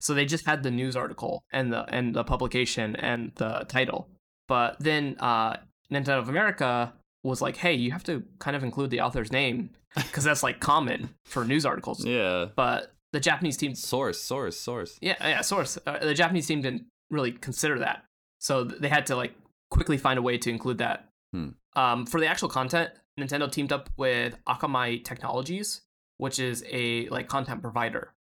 [0.00, 4.08] so they just had the news article and the and the publication and the title.
[4.48, 5.58] But then uh,
[5.92, 9.70] Nintendo of America was like, "Hey, you have to kind of include the author's name
[9.94, 12.46] because that's like common for news articles." yeah.
[12.56, 14.98] But the Japanese team, Source, source, source.
[15.00, 15.78] yeah, yeah, source.
[15.86, 18.04] Uh, the Japanese team didn't really consider that,
[18.38, 19.34] so they had to like
[19.70, 21.08] quickly find a way to include that.
[21.32, 21.48] Hmm.
[21.74, 25.80] Um, for the actual content, Nintendo teamed up with Akamai Technologies,
[26.18, 28.12] which is a like content provider,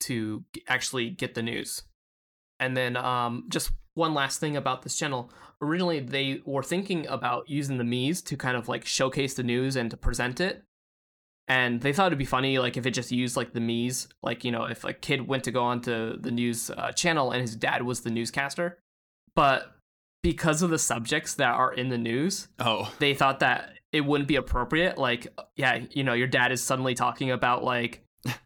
[0.00, 1.82] to g- actually get the news.
[2.58, 5.30] And then um, just one last thing about this channel.
[5.60, 9.76] Originally, they were thinking about using the Mii's to kind of like showcase the news
[9.76, 10.64] and to present it.
[11.52, 14.44] And they thought it'd be funny, like if it just used like the Mii's, like
[14.44, 17.54] you know, if a kid went to go onto the news uh, channel and his
[17.56, 18.78] dad was the newscaster.
[19.36, 19.74] But
[20.22, 22.92] because of the subjects that are in the news, Oh.
[23.00, 24.96] they thought that it wouldn't be appropriate.
[24.98, 28.02] Like, yeah, you know, your dad is suddenly talking about like,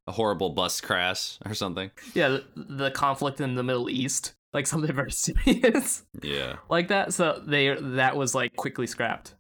[0.09, 1.91] A horrible bus crash or something.
[2.15, 6.57] yeah, the, the conflict in the Middle East, like something very serious Yeah.
[6.71, 7.13] like that.
[7.15, 9.35] So they that was like quickly scrapped.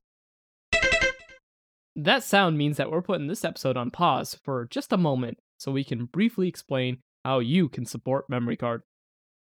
[1.98, 5.72] That sound means that we're putting this episode on pause for just a moment so
[5.72, 8.82] we can briefly explain how you can support Memory Card.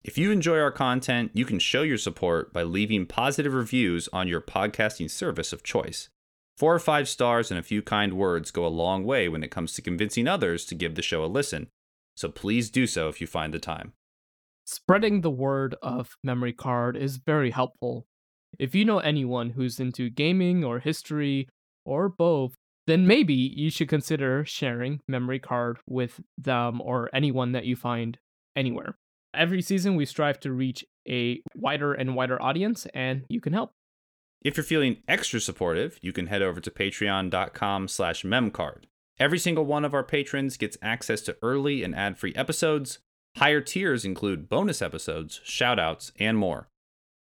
[0.03, 4.27] If you enjoy our content, you can show your support by leaving positive reviews on
[4.27, 6.09] your podcasting service of choice.
[6.59, 9.53] Four or five stars and a few kind words go a long way when it
[9.53, 11.69] comes to convincing others to give the show a listen,
[12.17, 13.93] so please do so if you find the time.
[14.65, 18.09] Spreading the word of Memory Card is very helpful.
[18.59, 21.49] If you know anyone who's into gaming or history
[21.85, 22.55] or both,
[22.87, 28.19] then maybe you should consider sharing memory card with them or anyone that you find
[28.57, 28.97] anywhere.
[29.35, 33.73] Every season we strive to reach a wider and wider audience and you can help.
[34.43, 38.85] If you're feeling extra supportive, you can head over to patreon.com slash memcard.
[39.19, 42.99] Every single one of our patrons gets access to early and ad-free episodes.
[43.37, 46.69] Higher tiers include bonus episodes, shoutouts, and more.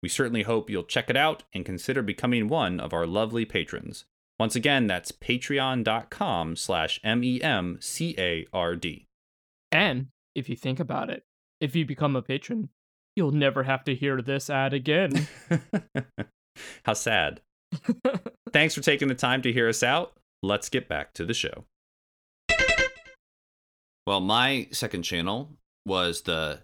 [0.02, 4.06] We certainly hope you'll check it out and consider becoming one of our lovely patrons.
[4.40, 7.46] Once again, that's patreon.com slash M-E-M-C-A-R-D.
[9.72, 11.24] And if you think about it,
[11.60, 12.70] if you become a patron,
[13.16, 15.28] you'll never have to hear this ad again.
[16.84, 17.42] How sad.
[18.54, 20.14] Thanks for taking the time to hear us out.
[20.42, 21.66] Let's get back to the show.
[24.08, 26.62] Well, my second channel was the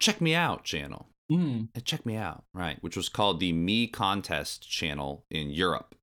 [0.00, 1.08] Check Mii Out channel.
[1.30, 1.68] Mm.
[1.84, 5.95] Check Mii Out, right, which was called the Mii Contest channel in Europe.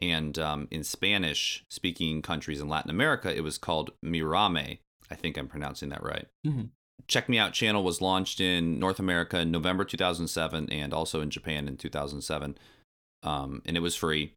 [0.00, 4.78] And um, in Spanish speaking countries in Latin America, it was called Mirame.
[5.10, 6.26] I think I'm pronouncing that right.
[6.46, 6.70] Mhm.
[7.08, 11.30] Check Mii Out channel was launched in North America in November 2007 and also in
[11.30, 12.58] Japan in 2007.
[13.22, 14.32] Um, and it was free.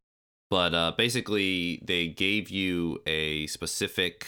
[0.49, 4.25] But uh, basically, they gave you a specific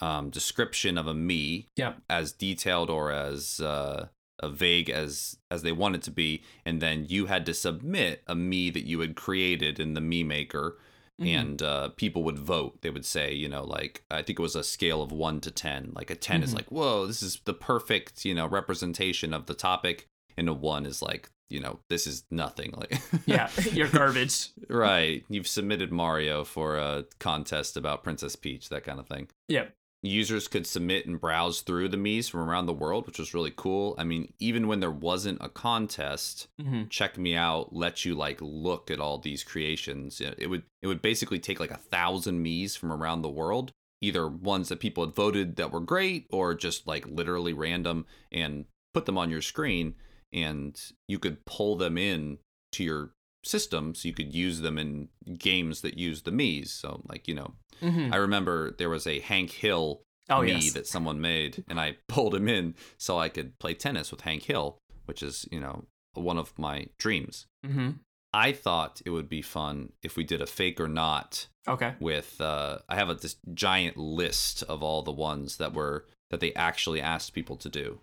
[0.00, 1.94] um, description of a Mii Yeah.
[2.10, 4.08] as detailed or as uh,
[4.44, 8.72] vague as as they wanted to be, and then you had to submit a Mii
[8.72, 10.78] that you had created in the Mii Maker,
[11.20, 11.26] Mhm.
[11.28, 12.82] and uh, people would vote.
[12.82, 15.50] They would say, you know, like I think it was a scale of one to
[15.52, 15.92] ten.
[15.94, 16.56] Like a 10 is Mhm.
[16.56, 20.84] like, whoa, this is the perfect, you know, representation of the topic, and a one
[20.86, 22.72] is like, you know, this is nothing.
[22.76, 23.48] Like, Yeah.
[23.72, 24.48] You're garbage.
[24.68, 25.24] right.
[25.28, 29.66] You've submitted Mario for a contest about Princess Peach, that kind of thing Yeah.
[30.04, 33.52] Users could submit and browse through the Mii's from around the world, which was really
[33.56, 33.94] cool.
[33.96, 38.38] I mean, even when there wasn't a contest, hmm check Mii out let you like
[38.40, 40.20] look at all these creations.
[40.20, 43.72] It it would it would basically take like a thousand Mii's from around the world,
[44.02, 48.66] either ones that people had voted that were great or just like literally random, and
[48.92, 49.94] put them on your screen,
[50.34, 52.38] and you could pull them in
[52.72, 53.12] to your
[53.44, 56.72] system so you could use them in games that use the Mii's.
[56.72, 60.72] So like you know hmm I remember there was a Hank Hill Oh, me yes.
[60.72, 64.44] that someone made, and I pulled him in so I could play tennis with Hank
[64.44, 67.46] Hill, which is you know one of my dreams.
[67.64, 67.90] hmm
[68.32, 71.92] I thought it would be fun if we did a fake or not Okay.
[72.00, 72.40] with.
[72.40, 76.52] Uh, I have a, this giant list of all the ones that were that they
[76.54, 78.00] actually asked people to do.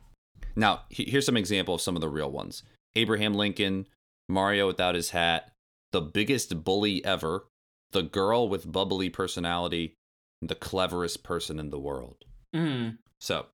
[0.56, 2.64] Now, here's some example of some of the real ones:
[2.96, 3.88] Abraham Lincoln,
[4.32, 5.52] Mario without his hat,
[5.92, 7.46] the biggest bully ever,
[7.92, 9.94] the girl with bubbly personality,
[10.42, 12.26] the cleverest person in the world.
[12.56, 12.98] Mm.
[13.20, 13.48] So,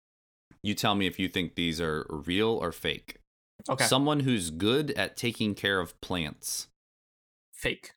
[0.63, 3.17] you tell me if you think these are real or fake.
[3.69, 3.85] Okay.
[3.85, 6.67] Someone who's good at taking care of plants.
[7.53, 7.93] Fake.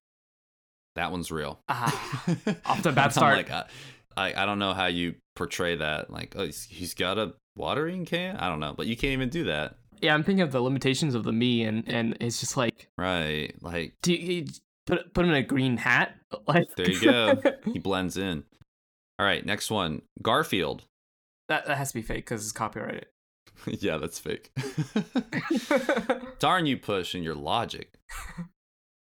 [0.97, 1.61] That one's real.
[1.69, 2.25] Ah.
[2.67, 3.37] Off to a bad start.
[3.37, 3.65] like, I,
[4.17, 6.11] I, I don't know how you portray that.
[6.11, 8.37] Like, oh, he's, he's got a watering can.
[8.37, 11.15] I don't know, but you can't even do that, Yeah, I'm thinking of the limitations
[11.15, 13.55] of the Mii, and and it's just like, right?
[13.61, 14.47] Like, do you,
[14.87, 16.15] put put him in a green hat?
[16.47, 17.43] Like there you go.
[17.73, 18.45] he blends in.
[19.19, 20.03] All right, next one.
[20.23, 20.85] Garfield.
[21.49, 23.07] that that has to be fake because it's copyrighted.
[23.67, 24.53] yeah, that's fake.
[26.39, 27.99] Darn you, push and your logic.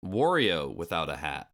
[0.03, 1.49] Wario without a hat.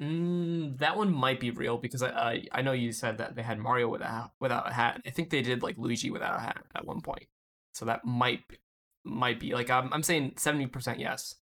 [0.00, 3.42] mm, that one might be real because I, I I know you said that they
[3.42, 5.00] had Mario without without a hat.
[5.04, 7.26] I think they did like Luigi without a hat at one point,
[7.74, 8.42] so that might
[9.04, 11.36] might be like I'm I'm saying seventy percent yes.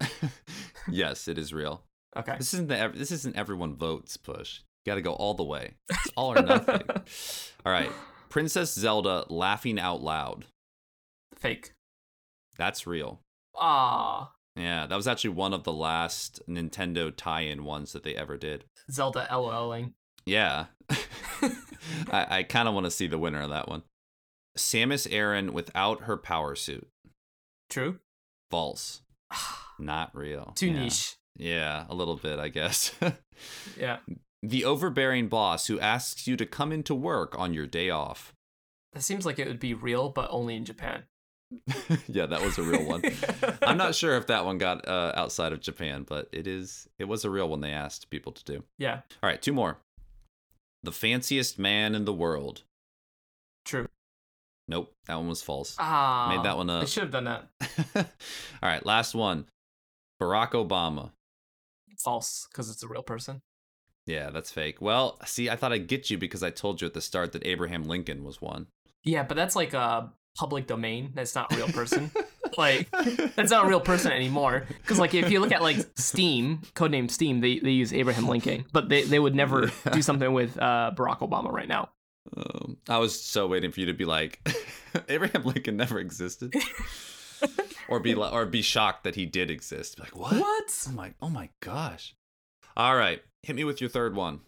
[0.90, 1.82] yes, it is real.
[2.16, 2.36] Okay.
[2.38, 4.60] This isn't the this isn't everyone votes push.
[4.84, 5.74] You got to go all the way.
[5.88, 6.82] It's all or nothing.
[7.66, 7.90] all right.
[8.28, 10.44] Princess Zelda laughing out loud.
[11.36, 11.72] Fake.
[12.58, 13.20] That's real.
[13.56, 18.36] Ah, Yeah, that was actually one of the last Nintendo tie-in ones that they ever
[18.36, 18.64] did.
[18.90, 19.92] Zelda LOLing.
[20.26, 20.66] Yeah.
[22.10, 23.82] I, I kind of want to see the winner of that one.
[24.56, 26.88] Samus Aran without her power suit.
[27.70, 27.98] True.
[28.50, 29.02] False.
[29.78, 30.52] Not real.
[30.54, 30.82] Too yeah.
[30.84, 31.16] niche.
[31.36, 32.94] Yeah, a little bit, I guess.
[33.76, 33.96] Yeah.
[34.44, 38.32] the overbearing boss who asks you to come into work on your day off.
[38.92, 41.02] That seems like it would be real, but only in Japan.
[42.08, 43.02] yeah, that was a real one.
[43.62, 46.88] I'm not sure if that one got uh, outside of Japan, but it is.
[46.98, 48.62] It was a real one they asked people to do.
[48.78, 49.00] Yeah.
[49.22, 49.78] All right, two more.
[50.82, 52.62] The fanciest man in the world.
[53.64, 53.88] True.
[54.66, 55.76] Nope, that one was false.
[55.78, 56.32] Ah.
[56.34, 56.88] Made that one They up.
[56.88, 57.48] should have done that.
[58.62, 59.46] All right, last one.
[60.20, 61.10] Barack Obama.
[61.98, 63.42] False, because it's a real person.
[64.06, 64.80] Yeah, that's fake.
[64.80, 67.46] Well, see, I thought I'd get you because I told you at the start that
[67.46, 68.66] Abraham Lincoln was one.
[69.02, 71.12] Yeah, but that's like a public domain.
[71.14, 72.10] That's not a real person.
[72.58, 72.90] like
[73.36, 74.64] that's not a real person anymore.
[74.82, 78.64] Because like if you look at like Steam, codename Steam, they, they use Abraham Lincoln,
[78.72, 79.92] but they, they would never Yeah.
[79.92, 81.90] do something with uh, Barack Obama right now.
[82.36, 84.46] Um, I was so waiting for you to be like,
[85.08, 86.54] Abraham Lincoln never existed,
[87.88, 89.98] or be li- or be shocked that he did exist.
[90.00, 90.34] Like what?
[90.34, 90.86] What?
[90.88, 91.14] Oh my!
[91.20, 92.14] Oh my gosh!
[92.76, 94.40] All right, hit me with your third one.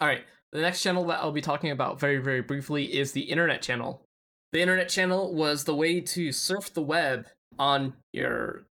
[0.00, 0.24] All right.
[0.52, 4.04] The next channel that I'll be talking about very, very briefly is the Internet channel.
[4.52, 7.26] The Internet channel was the way to surf the web
[7.58, 8.66] on your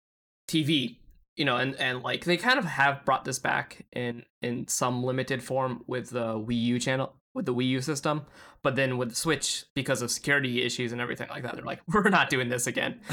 [0.49, 0.97] TV.
[1.35, 5.03] You know, and, and like they kind of have brought this back in in some
[5.03, 8.25] limited form with the Wii U channel with the Wii U system,
[8.63, 11.79] but then with the Switch because of security issues and everything like that, they're like,
[11.93, 12.99] we're not doing this again.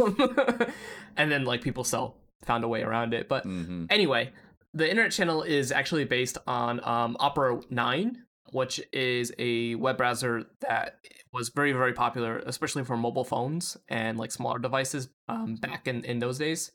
[0.00, 0.16] Um,
[1.16, 3.84] and then like people still found a way around it, but Mm-hmm.
[3.90, 4.32] Anyway,
[4.72, 10.44] the internet channel is actually based on um, Opera 9, which is a web browser
[10.60, 10.98] that
[11.32, 16.04] was very, very popular, especially for mobile phones and like smaller devices um, back in,
[16.04, 16.72] in those days,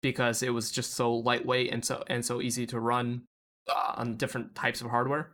[0.00, 3.22] because it was just so lightweight and so and so easy to run
[3.68, 5.32] uh, on different types of hardware.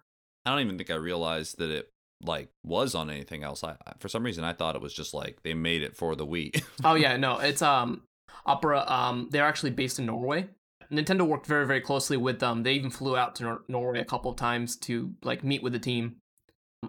[0.48, 1.90] I don't even think I realized that it
[2.22, 3.62] like was on anything else.
[3.62, 6.26] I for some reason I thought it was just like they made it for the
[6.26, 6.62] Wii.
[6.84, 8.02] oh yeah, no, it's um
[8.46, 8.84] Opera.
[8.90, 10.48] Um, they're actually based in Norway.
[10.90, 12.62] Nintendo worked very very closely with them.
[12.62, 15.74] They even flew out to Nor- Norway a couple of times to like meet with
[15.74, 16.16] the team.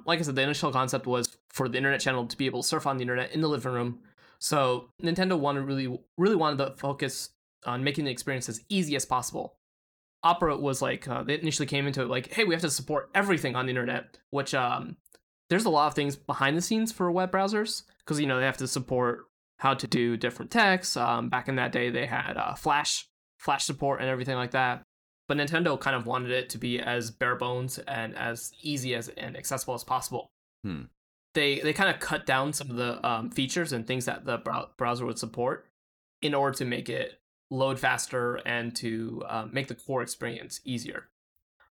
[0.06, 2.68] Like I said, the initial concept was for the internet channel to be able to
[2.68, 4.00] surf on the internet in the living room.
[4.40, 7.32] So Nintendo wanted really really wanted to focus
[7.66, 9.59] on making the experience as easy as possible.
[10.24, 13.10] Opera was like uh, they initially came into it like, hey, we have to support
[13.16, 14.98] everything on the internet, which um,
[15.50, 18.46] there's a lot of things behind the scenes for web browsers because you know they
[18.46, 19.26] have to support
[19.58, 20.98] how to do different texts.
[20.98, 24.84] Um, back in that day, they had uh, Flash, Flash support, and everything like that.
[25.28, 29.10] But Nintendo kind of wanted it to be as bare bones and as easy as
[29.10, 30.28] and accessible as possible.
[30.64, 30.84] Hmm.
[31.36, 34.38] They they kind of cut down some of the um, features and things that the
[34.38, 35.68] brow- browser would support
[36.22, 37.19] in order to make it
[37.50, 41.10] load faster and to uh, make the core experience easier.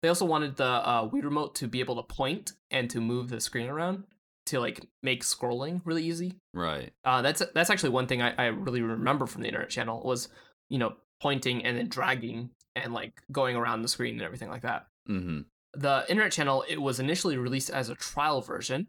[0.02, 3.28] They also wanted the uh, Wii remote to be able to point and to move
[3.28, 4.04] the screen around
[4.46, 6.34] to like make scrolling really easy.
[6.54, 6.92] right.
[7.04, 10.28] Uh, that's that's actually one thing I, I really remember from the internet channel was
[10.68, 14.62] you know pointing and then dragging and like going around the screen and everything like
[14.62, 14.86] that.
[15.08, 15.40] Mm-hmm.
[15.74, 18.86] The internet channel it was initially released as a trial version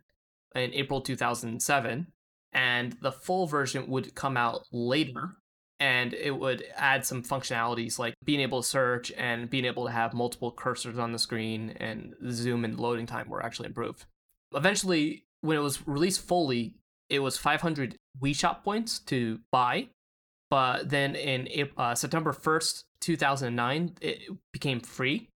[0.56, 2.08] in April 2007,
[2.54, 5.38] and the full version would come out later,
[5.80, 9.92] and it would add some functionalities like being able to search and being able to
[9.92, 14.06] have multiple cursors on the screen, and zoom and loading time were actually improved.
[14.54, 16.76] Eventually, when it was released fully,
[17.10, 19.88] it was 500 Wii Shop points to buy,
[20.50, 25.30] but then in uh, September 1st, 2009, it became free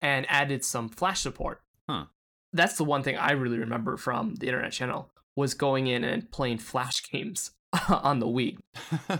[0.00, 1.60] and added some Flash support.
[1.88, 2.06] Huh.
[2.52, 6.30] That's the one thing I really remember from the internet channel was going in and
[6.30, 7.52] playing Flash games
[7.88, 8.58] on the Wii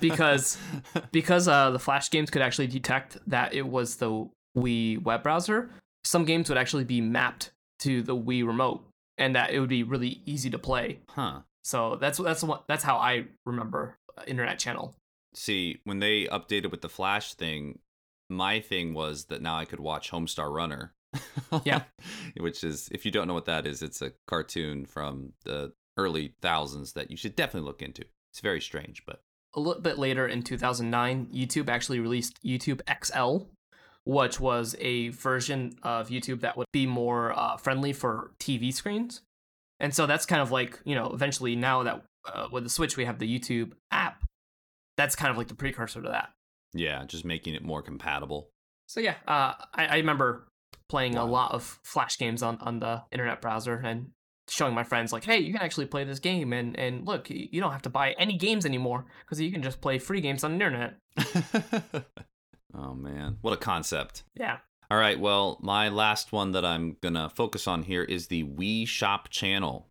[0.01, 0.59] because
[1.13, 5.71] because uh, the Flash games could actually detect that it was the Wii web browser.
[6.05, 8.85] Some games would actually be mapped to the Wii remote,
[9.17, 10.99] and that it would be really easy to play.
[11.09, 11.41] huh.
[11.65, 14.97] So that's that's what that's how I remember uh, internet channel.
[15.35, 17.79] See, when they updated with the Flash thing,
[18.29, 20.93] my thing was that now I could watch Homestar Runner.
[21.65, 21.83] Yeah.
[22.39, 26.35] Which is, if you don't know what that is, it's a cartoon from the early
[26.41, 28.05] thousands that you should definitely look into.
[28.33, 29.21] It's very strange, but
[29.55, 33.49] A little bit later in 2009, YouTube actually released YouTube XL,
[34.05, 39.21] which was a version of YouTube that would be more uh, friendly for TV screens.
[39.79, 42.97] And so that's kind of like, you know, eventually now that uh, with the Switch
[42.97, 44.25] we have the YouTube app,
[44.97, 46.31] that's kind of like the precursor to that.
[46.73, 48.49] yeah, just making it more compatible.
[48.87, 50.49] So yeah, uh, I, I remember
[50.89, 54.11] playing a lot of Flash games on, on the internet browser and
[54.53, 57.61] showing my friends like, hey, you can actually play this game and and look, you
[57.61, 60.59] don't have to buy any games anymore because you can just play free games on
[60.59, 60.99] the internet.
[62.75, 64.25] oh man, what a concept.
[64.35, 64.59] Yeah.
[64.91, 68.45] All right, well, my last one that I'm going to focus on here is the
[68.45, 69.89] Wii Shop channel.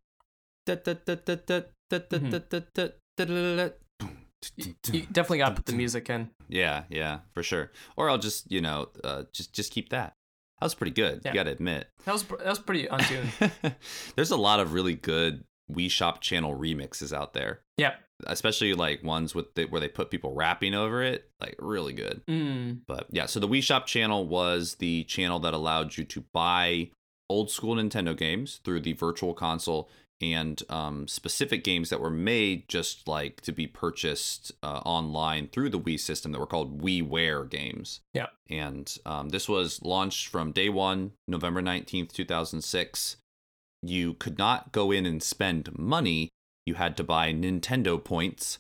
[4.57, 6.29] You, you definitely got to put the music in.
[6.49, 7.71] Yeah, yeah, for sure.
[7.95, 10.13] Or I'll just, you know, uh, just just keep that.
[10.61, 11.21] That was pretty good.
[11.25, 11.31] Yeah.
[11.31, 11.87] You got to admit.
[12.05, 13.31] That was that was pretty untuned.
[14.15, 17.95] There's a lot of really good Wii Shop channel remixes out there, yeah.
[18.27, 22.21] especially like ones with the, where they put people rapping over it, like really good.
[22.27, 22.81] Mm.
[22.85, 26.91] But yeah, so the Wii Shop channel was the channel that allowed you to buy
[27.27, 29.89] old school Nintendo games through the Virtual Console
[30.21, 35.69] and um, specific games that were made just like to be purchased uh, online through
[35.69, 38.01] the Wii system that were called WiiWare games.
[38.13, 38.27] Yeah.
[38.49, 43.17] And um, this was launched from day one, November 19th, 2006.
[43.81, 46.29] You could not go in and spend money.
[46.65, 48.59] You had to buy Nintendo points.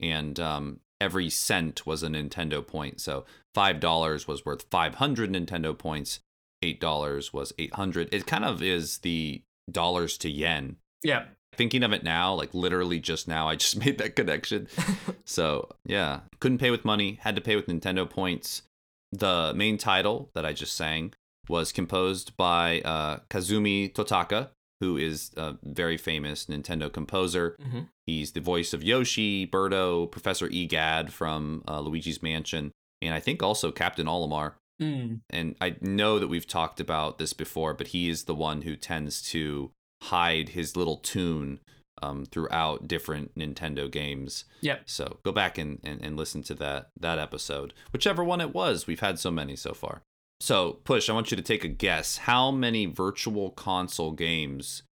[0.00, 3.00] and um, every cent was a Nintendo point.
[3.00, 6.20] So five dollars was worth five hundred Nintendo points.
[6.62, 8.08] Eight dollars was eight hundred.
[8.14, 10.76] It kind of is the dollars to yen.
[11.02, 11.24] Yeah.
[11.54, 14.68] Thinking of it now, like literally just now, I just made that connection.
[15.24, 18.62] so yeah, couldn't pay with money, had to pay with Nintendo points.
[19.10, 21.12] The main title that I just sang
[21.48, 24.48] was composed by uh, Kazumi Totaka,
[24.80, 27.56] who is a very famous Nintendo composer.
[27.60, 33.20] hmm He's the voice of Yoshi, Birdo, Professor Egad from uh, Luigi's Mansion, and I
[33.20, 34.54] think also Captain Olimar.
[34.80, 35.20] Mm.
[35.30, 38.74] And I know that we've talked about this before, but he is the one who
[38.74, 39.70] tends to
[40.02, 41.60] hide his little tune
[42.02, 44.44] um, throughout different Nintendo games.
[44.60, 44.82] Yep.
[44.86, 48.86] So go back and, and, and listen to that that episode, whichever one it was.
[48.86, 50.02] We've had so many so far.
[50.40, 52.18] So push, I want you to take a guess.
[52.18, 54.82] How many virtual console games,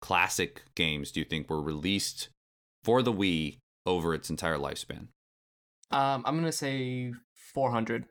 [0.00, 2.28] classic games, do you think were released
[2.82, 5.08] for the Wii over its entire lifespan?
[5.92, 7.12] Um, I'm gonna say
[7.54, 8.06] 400.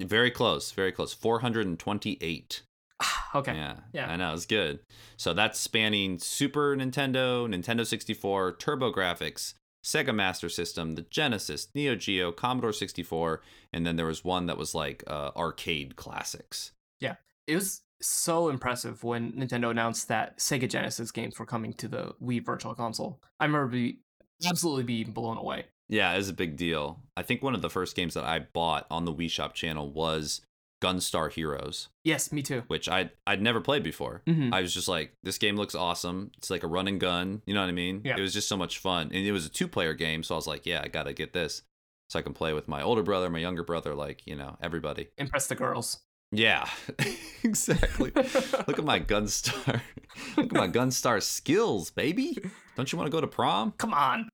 [0.00, 1.12] Very close, very close.
[1.14, 2.62] 428.
[3.34, 3.54] okay.
[3.54, 4.10] Yeah, Yeah.
[4.10, 4.80] I know it's good.
[5.16, 12.32] So that's spanning Super Nintendo, Nintendo 64, TurboGrafx, Sega Master System, the Genesis, Neo Geo,
[12.32, 13.40] Commodore 64,
[13.72, 16.72] and then there was one that was like uh, arcade classics.
[17.00, 17.16] Yeah.
[17.46, 22.14] It was so impressive when Nintendo announced that Sega Genesis games were coming to the
[22.22, 23.20] Wii Virtual Console.
[23.40, 24.00] I remember be
[24.46, 25.66] absolutely being blown away.
[25.88, 27.00] Yeah, it was a big deal.
[27.16, 29.90] I think one of the first games that I bought on the Wii Shop channel
[29.90, 30.40] was
[30.82, 32.64] Gunstar Heroes, Yes, me too.
[32.66, 34.22] which I I'd never played before.
[34.26, 34.52] Mhm.
[34.52, 36.32] I was just like, this game looks awesome.
[36.38, 37.42] It's like a run and gun.
[37.46, 38.02] You know what I mean?
[38.04, 38.16] Yeah.
[38.18, 39.06] It was just so much fun.
[39.14, 40.22] And it was a two player game.
[40.22, 41.62] So I was like, yeah, I got to get this.
[42.10, 45.08] So I can play with my older brother, my younger brother, like, you know, everybody.
[45.16, 46.00] Impress the girls.
[46.34, 46.68] Yeah,
[47.44, 48.10] exactly.
[48.14, 49.80] Look at my Gunstar.
[50.36, 52.36] Look at my Gunstar skills, baby.
[52.76, 53.72] Don't you want to go to prom?
[53.78, 54.28] Come on.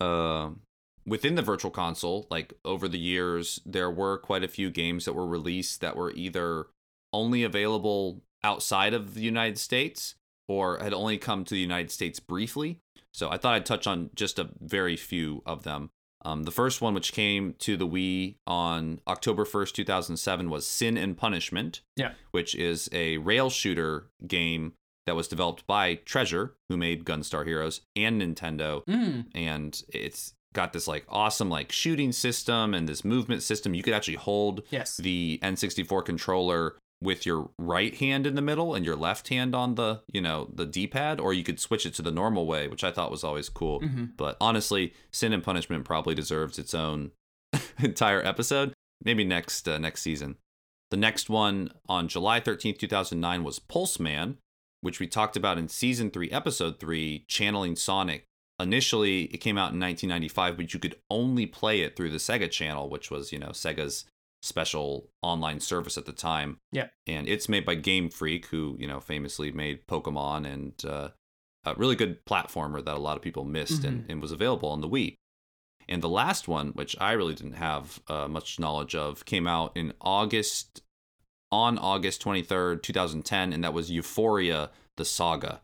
[0.00, 0.60] um,
[1.06, 5.14] within the virtual console, like over the years, there were quite a few games that
[5.14, 6.66] were released that were either
[7.12, 10.14] only available outside of the United States
[10.48, 12.78] or had only come to the United States briefly.
[13.12, 15.90] So I thought I'd touch on just a very few of them.
[16.24, 20.96] Um, the first one, which came to the Wii on October 1st, 2007, was Sin
[20.96, 22.12] and Punishment, Yeah.
[22.30, 24.74] which is a rail shooter game
[25.06, 29.26] that was developed by Treasure, who made Gunstar Heroes, and Nintendo Mm.
[29.34, 33.74] and it's got this like awesome like shooting system and this movement system.
[33.74, 34.96] You could actually hold Yes.
[34.96, 39.74] the n64 controller with your right hand in the middle and your left hand on
[39.74, 42.84] the you know the d-pad or you could switch it to the normal way which
[42.84, 43.80] i thought was always cool.
[43.80, 47.10] Hmm but honestly sin and punishment probably deserves its own
[47.80, 48.72] entire episode.
[49.04, 50.36] Maybe next uh, next season.
[50.92, 54.36] The next one on july 13th 2009 was Pulseman
[54.80, 58.24] which we talked about in season 3 episode 3 channeling sonic
[58.62, 62.50] initially it came out in 1995 but you could only play it through the sega
[62.50, 64.04] channel which was you know sega's
[64.42, 66.88] special online service at the time Yeah.
[67.06, 71.08] and it's made by game freak who you know famously made pokemon and uh,
[71.64, 74.80] a really good platformer that a lot of people missed and, and was available on
[74.80, 75.14] the Wii.
[75.88, 79.70] And the last one, which I really didn't have uh, much knowledge of, came out
[79.76, 80.82] in August,
[81.52, 85.60] on August 23rd, 2010, and that was Ufouria the Saga,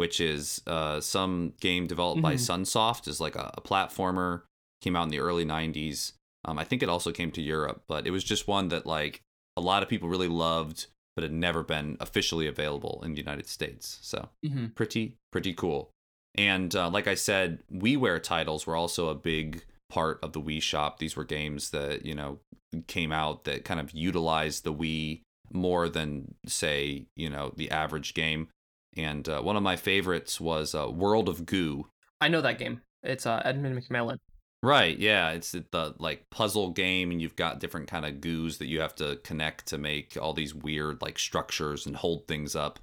[0.00, 2.46] which is uh, some game developed by Mhm.
[2.48, 4.42] Sunsoft, is like a, a platformer,
[4.80, 6.12] came out in the early 90s.
[6.46, 9.20] Um, I think it also came to Europe, but it was just one that like
[9.58, 13.46] a lot of people really loved, but had never been officially available in the United
[13.46, 13.98] States.
[14.00, 15.90] So hmm pretty pretty cool
[16.38, 20.62] and uh, like i said WiiWare titles were also a big part of the wii
[20.62, 22.38] shop these were games that you know
[22.86, 25.20] came out that kind of utilized the wii
[25.52, 28.48] more than say you know the average game
[28.96, 31.86] and uh, one of my favorites was uh, world of goo
[32.20, 32.82] I know that game.
[33.02, 34.18] It's uh, Edmund McMillen.
[34.62, 38.66] right yeah it's the like puzzle game and you've got different kind of goos that
[38.66, 42.78] you have to connect to make all these weird like structures and hold things up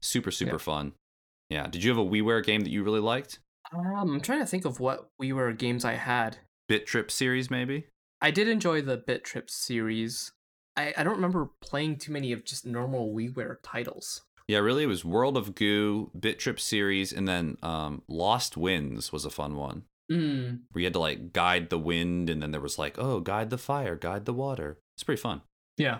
[0.00, 0.58] super super Yeah.
[0.58, 0.92] fun
[1.48, 3.38] yeah did you have a WiiWare game that you really liked
[3.72, 6.36] Um, I'm trying to think of what WiiWare games I had.
[6.68, 7.86] Bit Trip series, maybe.
[8.20, 10.32] I did enjoy the Bit Trip series.
[10.76, 14.22] I, I don't remember playing too many of just normal WiiWare titles.
[14.48, 19.12] Yeah, really, it was World of Goo, Bit Trip series, and then um, Lost Winds
[19.12, 20.60] was a fun one Mm.
[20.72, 23.50] where you had to like guide the wind, and then there was like, oh, guide
[23.50, 24.78] the fire, guide the water.
[24.96, 25.40] It's pretty fun.
[25.78, 25.98] Yeah.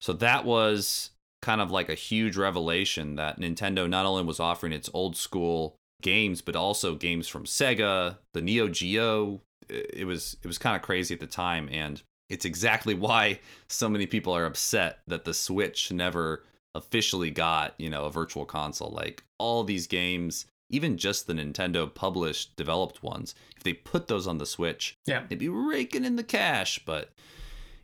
[0.00, 4.72] So that was kind of like a huge revelation that Nintendo not only was offering
[4.72, 9.40] its old school games, but also games from Sega, the Neo Geo.
[9.70, 13.38] It was it was kind of crazy at the time, and it's exactly why
[13.68, 16.42] so many people are upset that the Switch never
[16.74, 18.90] officially got you know a virtual console.
[18.90, 24.26] Like all these games even just the Nintendo published developed ones, if they put those
[24.26, 25.24] on the Switch, Yeah.
[25.28, 26.80] they'd be raking in the cash.
[26.84, 27.10] But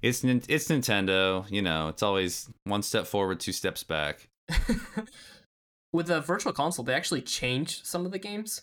[0.03, 1.89] it's it's Nintendo, you know.
[1.89, 4.29] It's always one step forward, two steps back.
[5.93, 8.63] With the virtual console, they actually changed some of the games.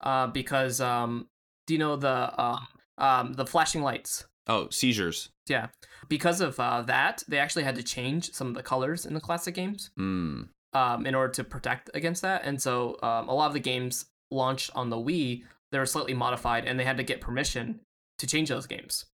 [0.00, 1.26] Uh, because um,
[1.66, 2.66] do you know the um,
[2.98, 4.26] um the flashing lights?
[4.46, 5.30] Oh, seizures.
[5.48, 5.68] Yeah.
[6.08, 9.20] Because of uh, that, they actually had to change some of the colors in the
[9.20, 10.48] classic games Mm.
[10.74, 12.42] um, in order to protect against that.
[12.44, 16.14] And so um, a lot of the games launched on the Wii, they were slightly
[16.14, 17.80] modified and they had to get permission
[18.18, 19.06] to change those games.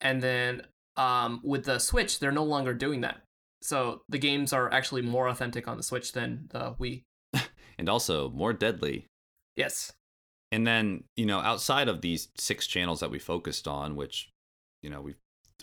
[0.00, 0.62] And then
[0.96, 3.22] um, with the Switch, they're no longer doing that.
[3.62, 7.02] So the games are actually more authentic on the Switch than the Wii.
[7.78, 9.06] And also more deadly.
[9.56, 9.92] Yes.
[10.52, 14.28] And then, you know, outside of these six channels that we focused on, which,
[14.82, 15.16] you know, we've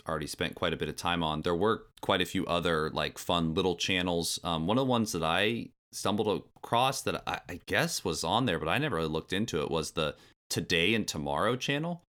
[0.08, 3.18] already spent quite a bit of time on, there were quite a few other like
[3.18, 4.38] fun little channels.
[4.42, 8.46] Um, one of the ones that I stumbled across that I, I guess was on
[8.46, 10.16] there, but I never really looked into it was the
[10.48, 12.02] Today and Tomorrow channel.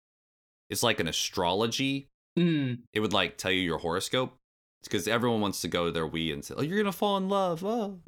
[0.69, 2.09] It's like an astrology.
[2.39, 2.81] Mm.
[2.93, 4.37] It would like tell you your horoscope
[4.85, 7.29] because everyone wants to go to their Wii and say, "Oh, you're gonna fall in
[7.29, 7.99] love." Oh.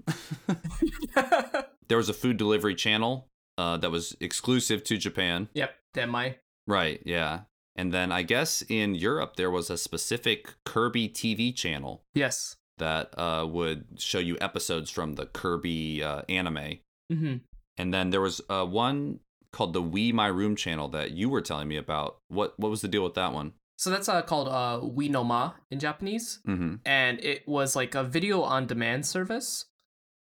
[1.88, 3.26] there was a food delivery channel
[3.58, 5.48] uh, that was exclusive to Japan.
[5.54, 5.74] yep.
[5.94, 6.36] Demae.
[6.66, 7.40] Right, yeah.
[7.76, 12.56] And then I guess in Europe there was a specific Kirby TV channel Yes.
[12.78, 16.78] that uh, would show you episodes from the Kirby uh, anime.
[17.10, 17.36] hmm
[17.78, 19.20] And then there was uh, one
[19.52, 22.18] called the Wii My Room channel that you were telling me about.
[22.28, 23.52] What what was the deal with that one?
[23.78, 26.40] So that's uh, called uh, Wii no Ma in Japanese.
[26.46, 26.74] Mm-hmm.
[26.86, 29.66] and it was like a video on demand service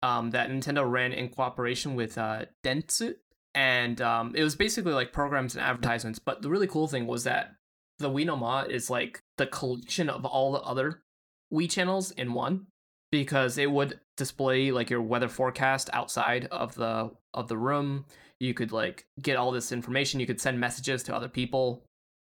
[0.03, 3.15] um, that Nintendo ran in cooperation with uh, Dentsu.
[3.55, 6.19] And um, it was basically like programs and advertisements.
[6.19, 7.55] But the really cool thing was that
[7.99, 11.03] the no is like the collection of all the other
[11.53, 12.67] Wii channels in one
[13.11, 18.07] because it would display like your weather forecast outside of the of the room.
[18.39, 20.21] You could like get all this information.
[20.21, 21.85] You could send messages to other people.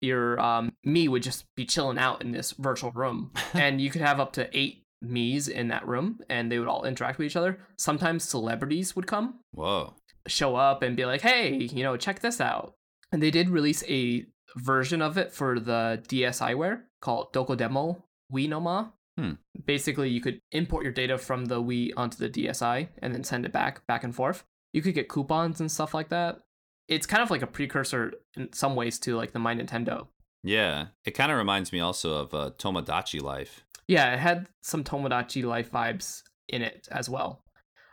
[0.00, 4.02] Your um, Mii would just be chilling out in this virtual room, and you could
[4.02, 7.36] have up to eight Mii's in that room, and they would all interact with each
[7.36, 7.58] other.
[7.78, 9.94] Sometimes celebrities would come, Whoa.
[10.26, 12.74] Show up, and be like, "Hey, you know, check this out."
[13.12, 18.02] And they did release a version of it for the DSiWare called Dokodemo
[18.32, 18.88] Wii no Ma.
[19.18, 19.32] Hmm.
[19.64, 23.46] Basically, you could import your data from the Wii onto the DSi and then send
[23.46, 24.44] it back, back and forth.
[24.72, 26.40] You could get coupons and stuff like that.
[26.88, 30.08] It's kind of like a precursor in some ways to like the My Nintendo.
[30.42, 30.88] Yeah.
[31.04, 33.64] It kind of reminds me also of uh, Tomodachi Life.
[33.88, 37.42] Yeah, it had some Tomodachi Life vibes in it as well.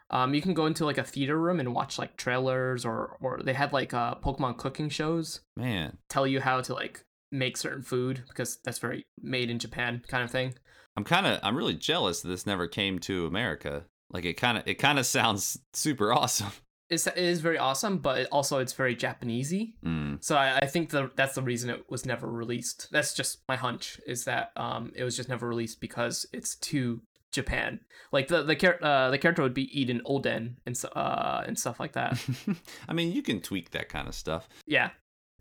[0.10, 3.42] Um, you can go into like a theater room and watch like trailers, or or
[3.44, 7.82] they had like uh, Pokemon cooking shows, Man, tell you how to like make certain
[7.82, 10.54] food because that's very made in Japan kind of thing.
[10.96, 13.86] I'm kind of I'm really jealous that this never came to America.
[14.12, 16.52] Like it kind of it kind of sounds super awesome.
[16.90, 19.74] It's, it is very awesome, but it also it's very Japanesey.
[19.84, 20.24] Mm.
[20.24, 22.90] So I, I think the, that's the reason it was never released.
[22.92, 27.02] That's just my hunch is that um it was just never released because it's too
[27.34, 27.80] Japan.
[28.12, 31.58] Like the the char- uh, the character would be eating oden and so- uh and
[31.60, 32.24] stuff like that.
[32.88, 34.48] I mean, you can tweak that kind of stuff.
[34.66, 34.92] yeah,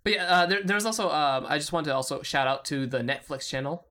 [0.05, 2.87] but yeah, uh, there, there's also um I just wanted to also shout out to
[2.87, 3.87] the Netflix channel,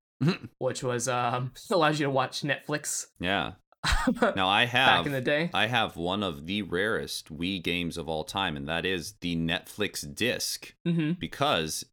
[0.57, 3.53] which was um allows you to watch Netflix Yeah.
[4.35, 5.49] Now I have back in the day.
[5.53, 9.35] I have one of the rarest Wii games of all time, and that is the
[9.35, 10.73] Netflix disc.
[10.85, 11.83] hmm Because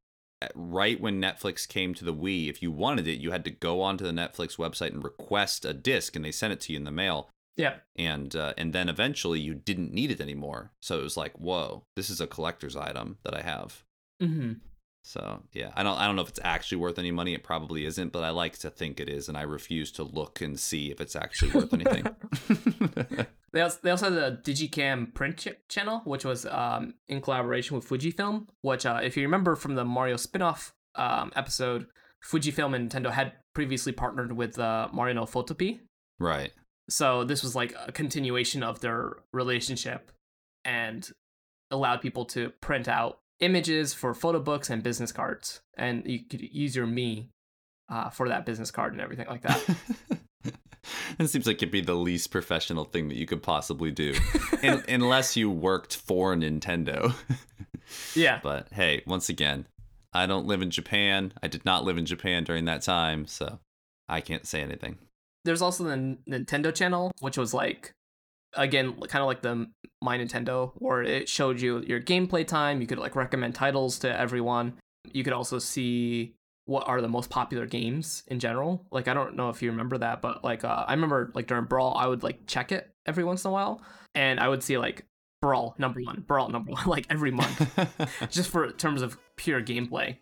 [0.55, 3.81] right when Netflix came to the Wii, if you wanted it, you had to go
[3.81, 6.85] onto the Netflix website and request a disc, and they sent it to you in
[6.85, 7.29] the mail.
[7.57, 7.77] Yeah.
[7.97, 10.71] And uh, and then eventually you didn't need it anymore.
[10.81, 13.83] So it was like, whoa, this is a collector's item that I have.
[14.21, 14.53] hmm
[15.03, 17.35] So yeah, I don't I don't know if it's actually worth any money.
[17.35, 20.41] It probably isn't, but I like to think it is, and I refuse to look
[20.41, 22.07] and see if it's actually worth anything.
[23.53, 27.77] They also, they also had the Digicam print ch- channel, which was um, in collaboration
[27.77, 28.47] with Fujifilm.
[28.63, 31.87] Which, uh, if you remember from the Mario spin-off um, episode,
[32.25, 35.81] Fujifilm and Nintendo had previously partnered with uh, Mario no Photopi.
[36.19, 36.53] right.
[36.91, 40.11] So this was like a continuation of their relationship,
[40.65, 41.09] and
[41.71, 46.41] allowed people to print out images for photo books and business cards, and you could
[46.41, 47.29] use your Mii
[47.91, 49.63] uh, for that business card and everything like that.
[51.19, 54.15] it seems like it'd be the least professional thing that you could possibly do,
[54.63, 57.15] Un- unless you worked for Nintendo.
[58.15, 58.41] yeah.
[58.43, 59.67] but hey, once again,
[60.13, 61.33] I don't live in Japan.
[61.43, 63.59] I did not live in Japan during that time, so
[64.09, 64.99] I can't say anything.
[65.45, 67.93] there's also the Nintendo channel, which was like,
[68.55, 69.71] again, kind of like the
[70.03, 72.81] My Nintendo, where it showed you your gameplay time.
[72.81, 74.75] You could like recommend titles to everyone.
[75.13, 76.35] You could also see
[76.69, 78.85] what are the most popular games in general.
[78.93, 81.65] Like I don't know if you remember that, but like uh, I remember like during
[81.65, 83.81] Brawl, I would like check it every once in a while,
[84.15, 85.07] and I would see like
[85.41, 87.75] Brawl number one, Brawl number one, like every month,
[88.31, 90.19] just for terms of pure gameplay.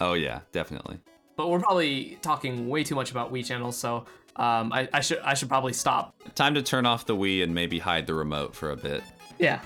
[0.00, 0.98] oh yeah, definitely.
[1.36, 5.18] But we're probably talking way too much about Wii channels, so um, I, I should
[5.18, 6.14] I should probably stop.
[6.34, 9.02] Time to turn off the Wii and maybe hide the remote for a bit.
[9.38, 9.60] Yeah.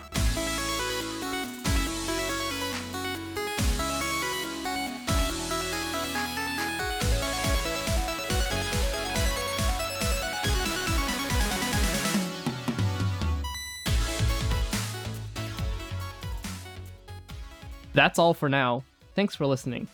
[17.95, 18.85] That's all for now.
[19.15, 19.89] Thanks for listening.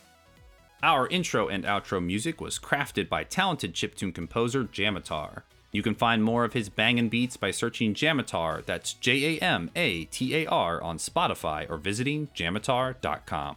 [0.83, 5.43] Our intro and outro music was crafted by talented chiptune composer Jamatar.
[5.71, 9.69] You can find more of his bangin' beats by searching Jamatar, that's J A M
[9.75, 13.55] A T A R, on Spotify or visiting jamatar.com.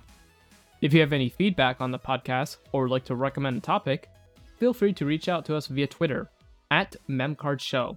[0.81, 4.11] If you have any feedback on the podcast or would like to recommend a topic,
[4.59, 6.31] feel free to reach out to us via Twitter
[6.71, 7.97] at MemCardShow.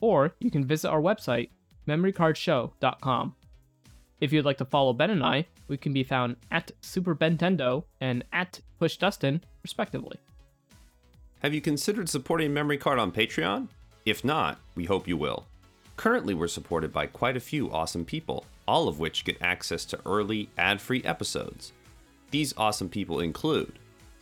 [0.00, 1.50] Or you can visit our website,
[1.86, 3.34] memorycardshow.com.
[4.20, 7.84] If you'd like to follow Ben and I, we can be found at Super Bentendo
[8.00, 10.18] and at PushDustin, respectively.
[11.42, 13.68] Have you considered supporting Memory Card on Patreon?
[14.04, 15.46] If not, we hope you will.
[15.96, 20.00] Currently, we're supported by quite a few awesome people, all of which get access to
[20.04, 21.72] early, ad free episodes.
[22.30, 23.78] These awesome people include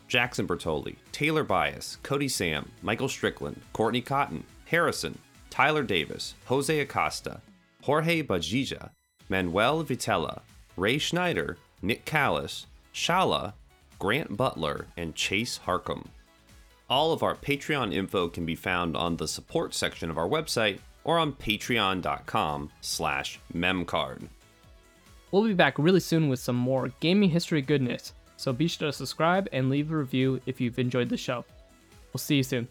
[0.08, 5.18] Jackson Bertoli, Taylor Bias, Cody Sam, Michael Strickland, Courtney Cotton, Harrison,
[5.48, 7.40] Tyler Davis, Jose Acosta,
[7.82, 8.90] Jorge Bajija,
[9.28, 10.40] Manuel Vitella,
[10.76, 13.54] Ray Schneider, Nick Callis, Shala,
[13.98, 16.06] Grant Butler, and Chase Harcum.
[16.88, 20.78] All of our Patreon info can be found on the support section of our website
[21.02, 24.28] or on patreon.com slash memcard.
[25.30, 28.92] We'll be back really soon with some more gaming history goodness, so be sure to
[28.92, 31.44] subscribe and leave a review if you've enjoyed the show.
[32.12, 32.68] We'll see you soon.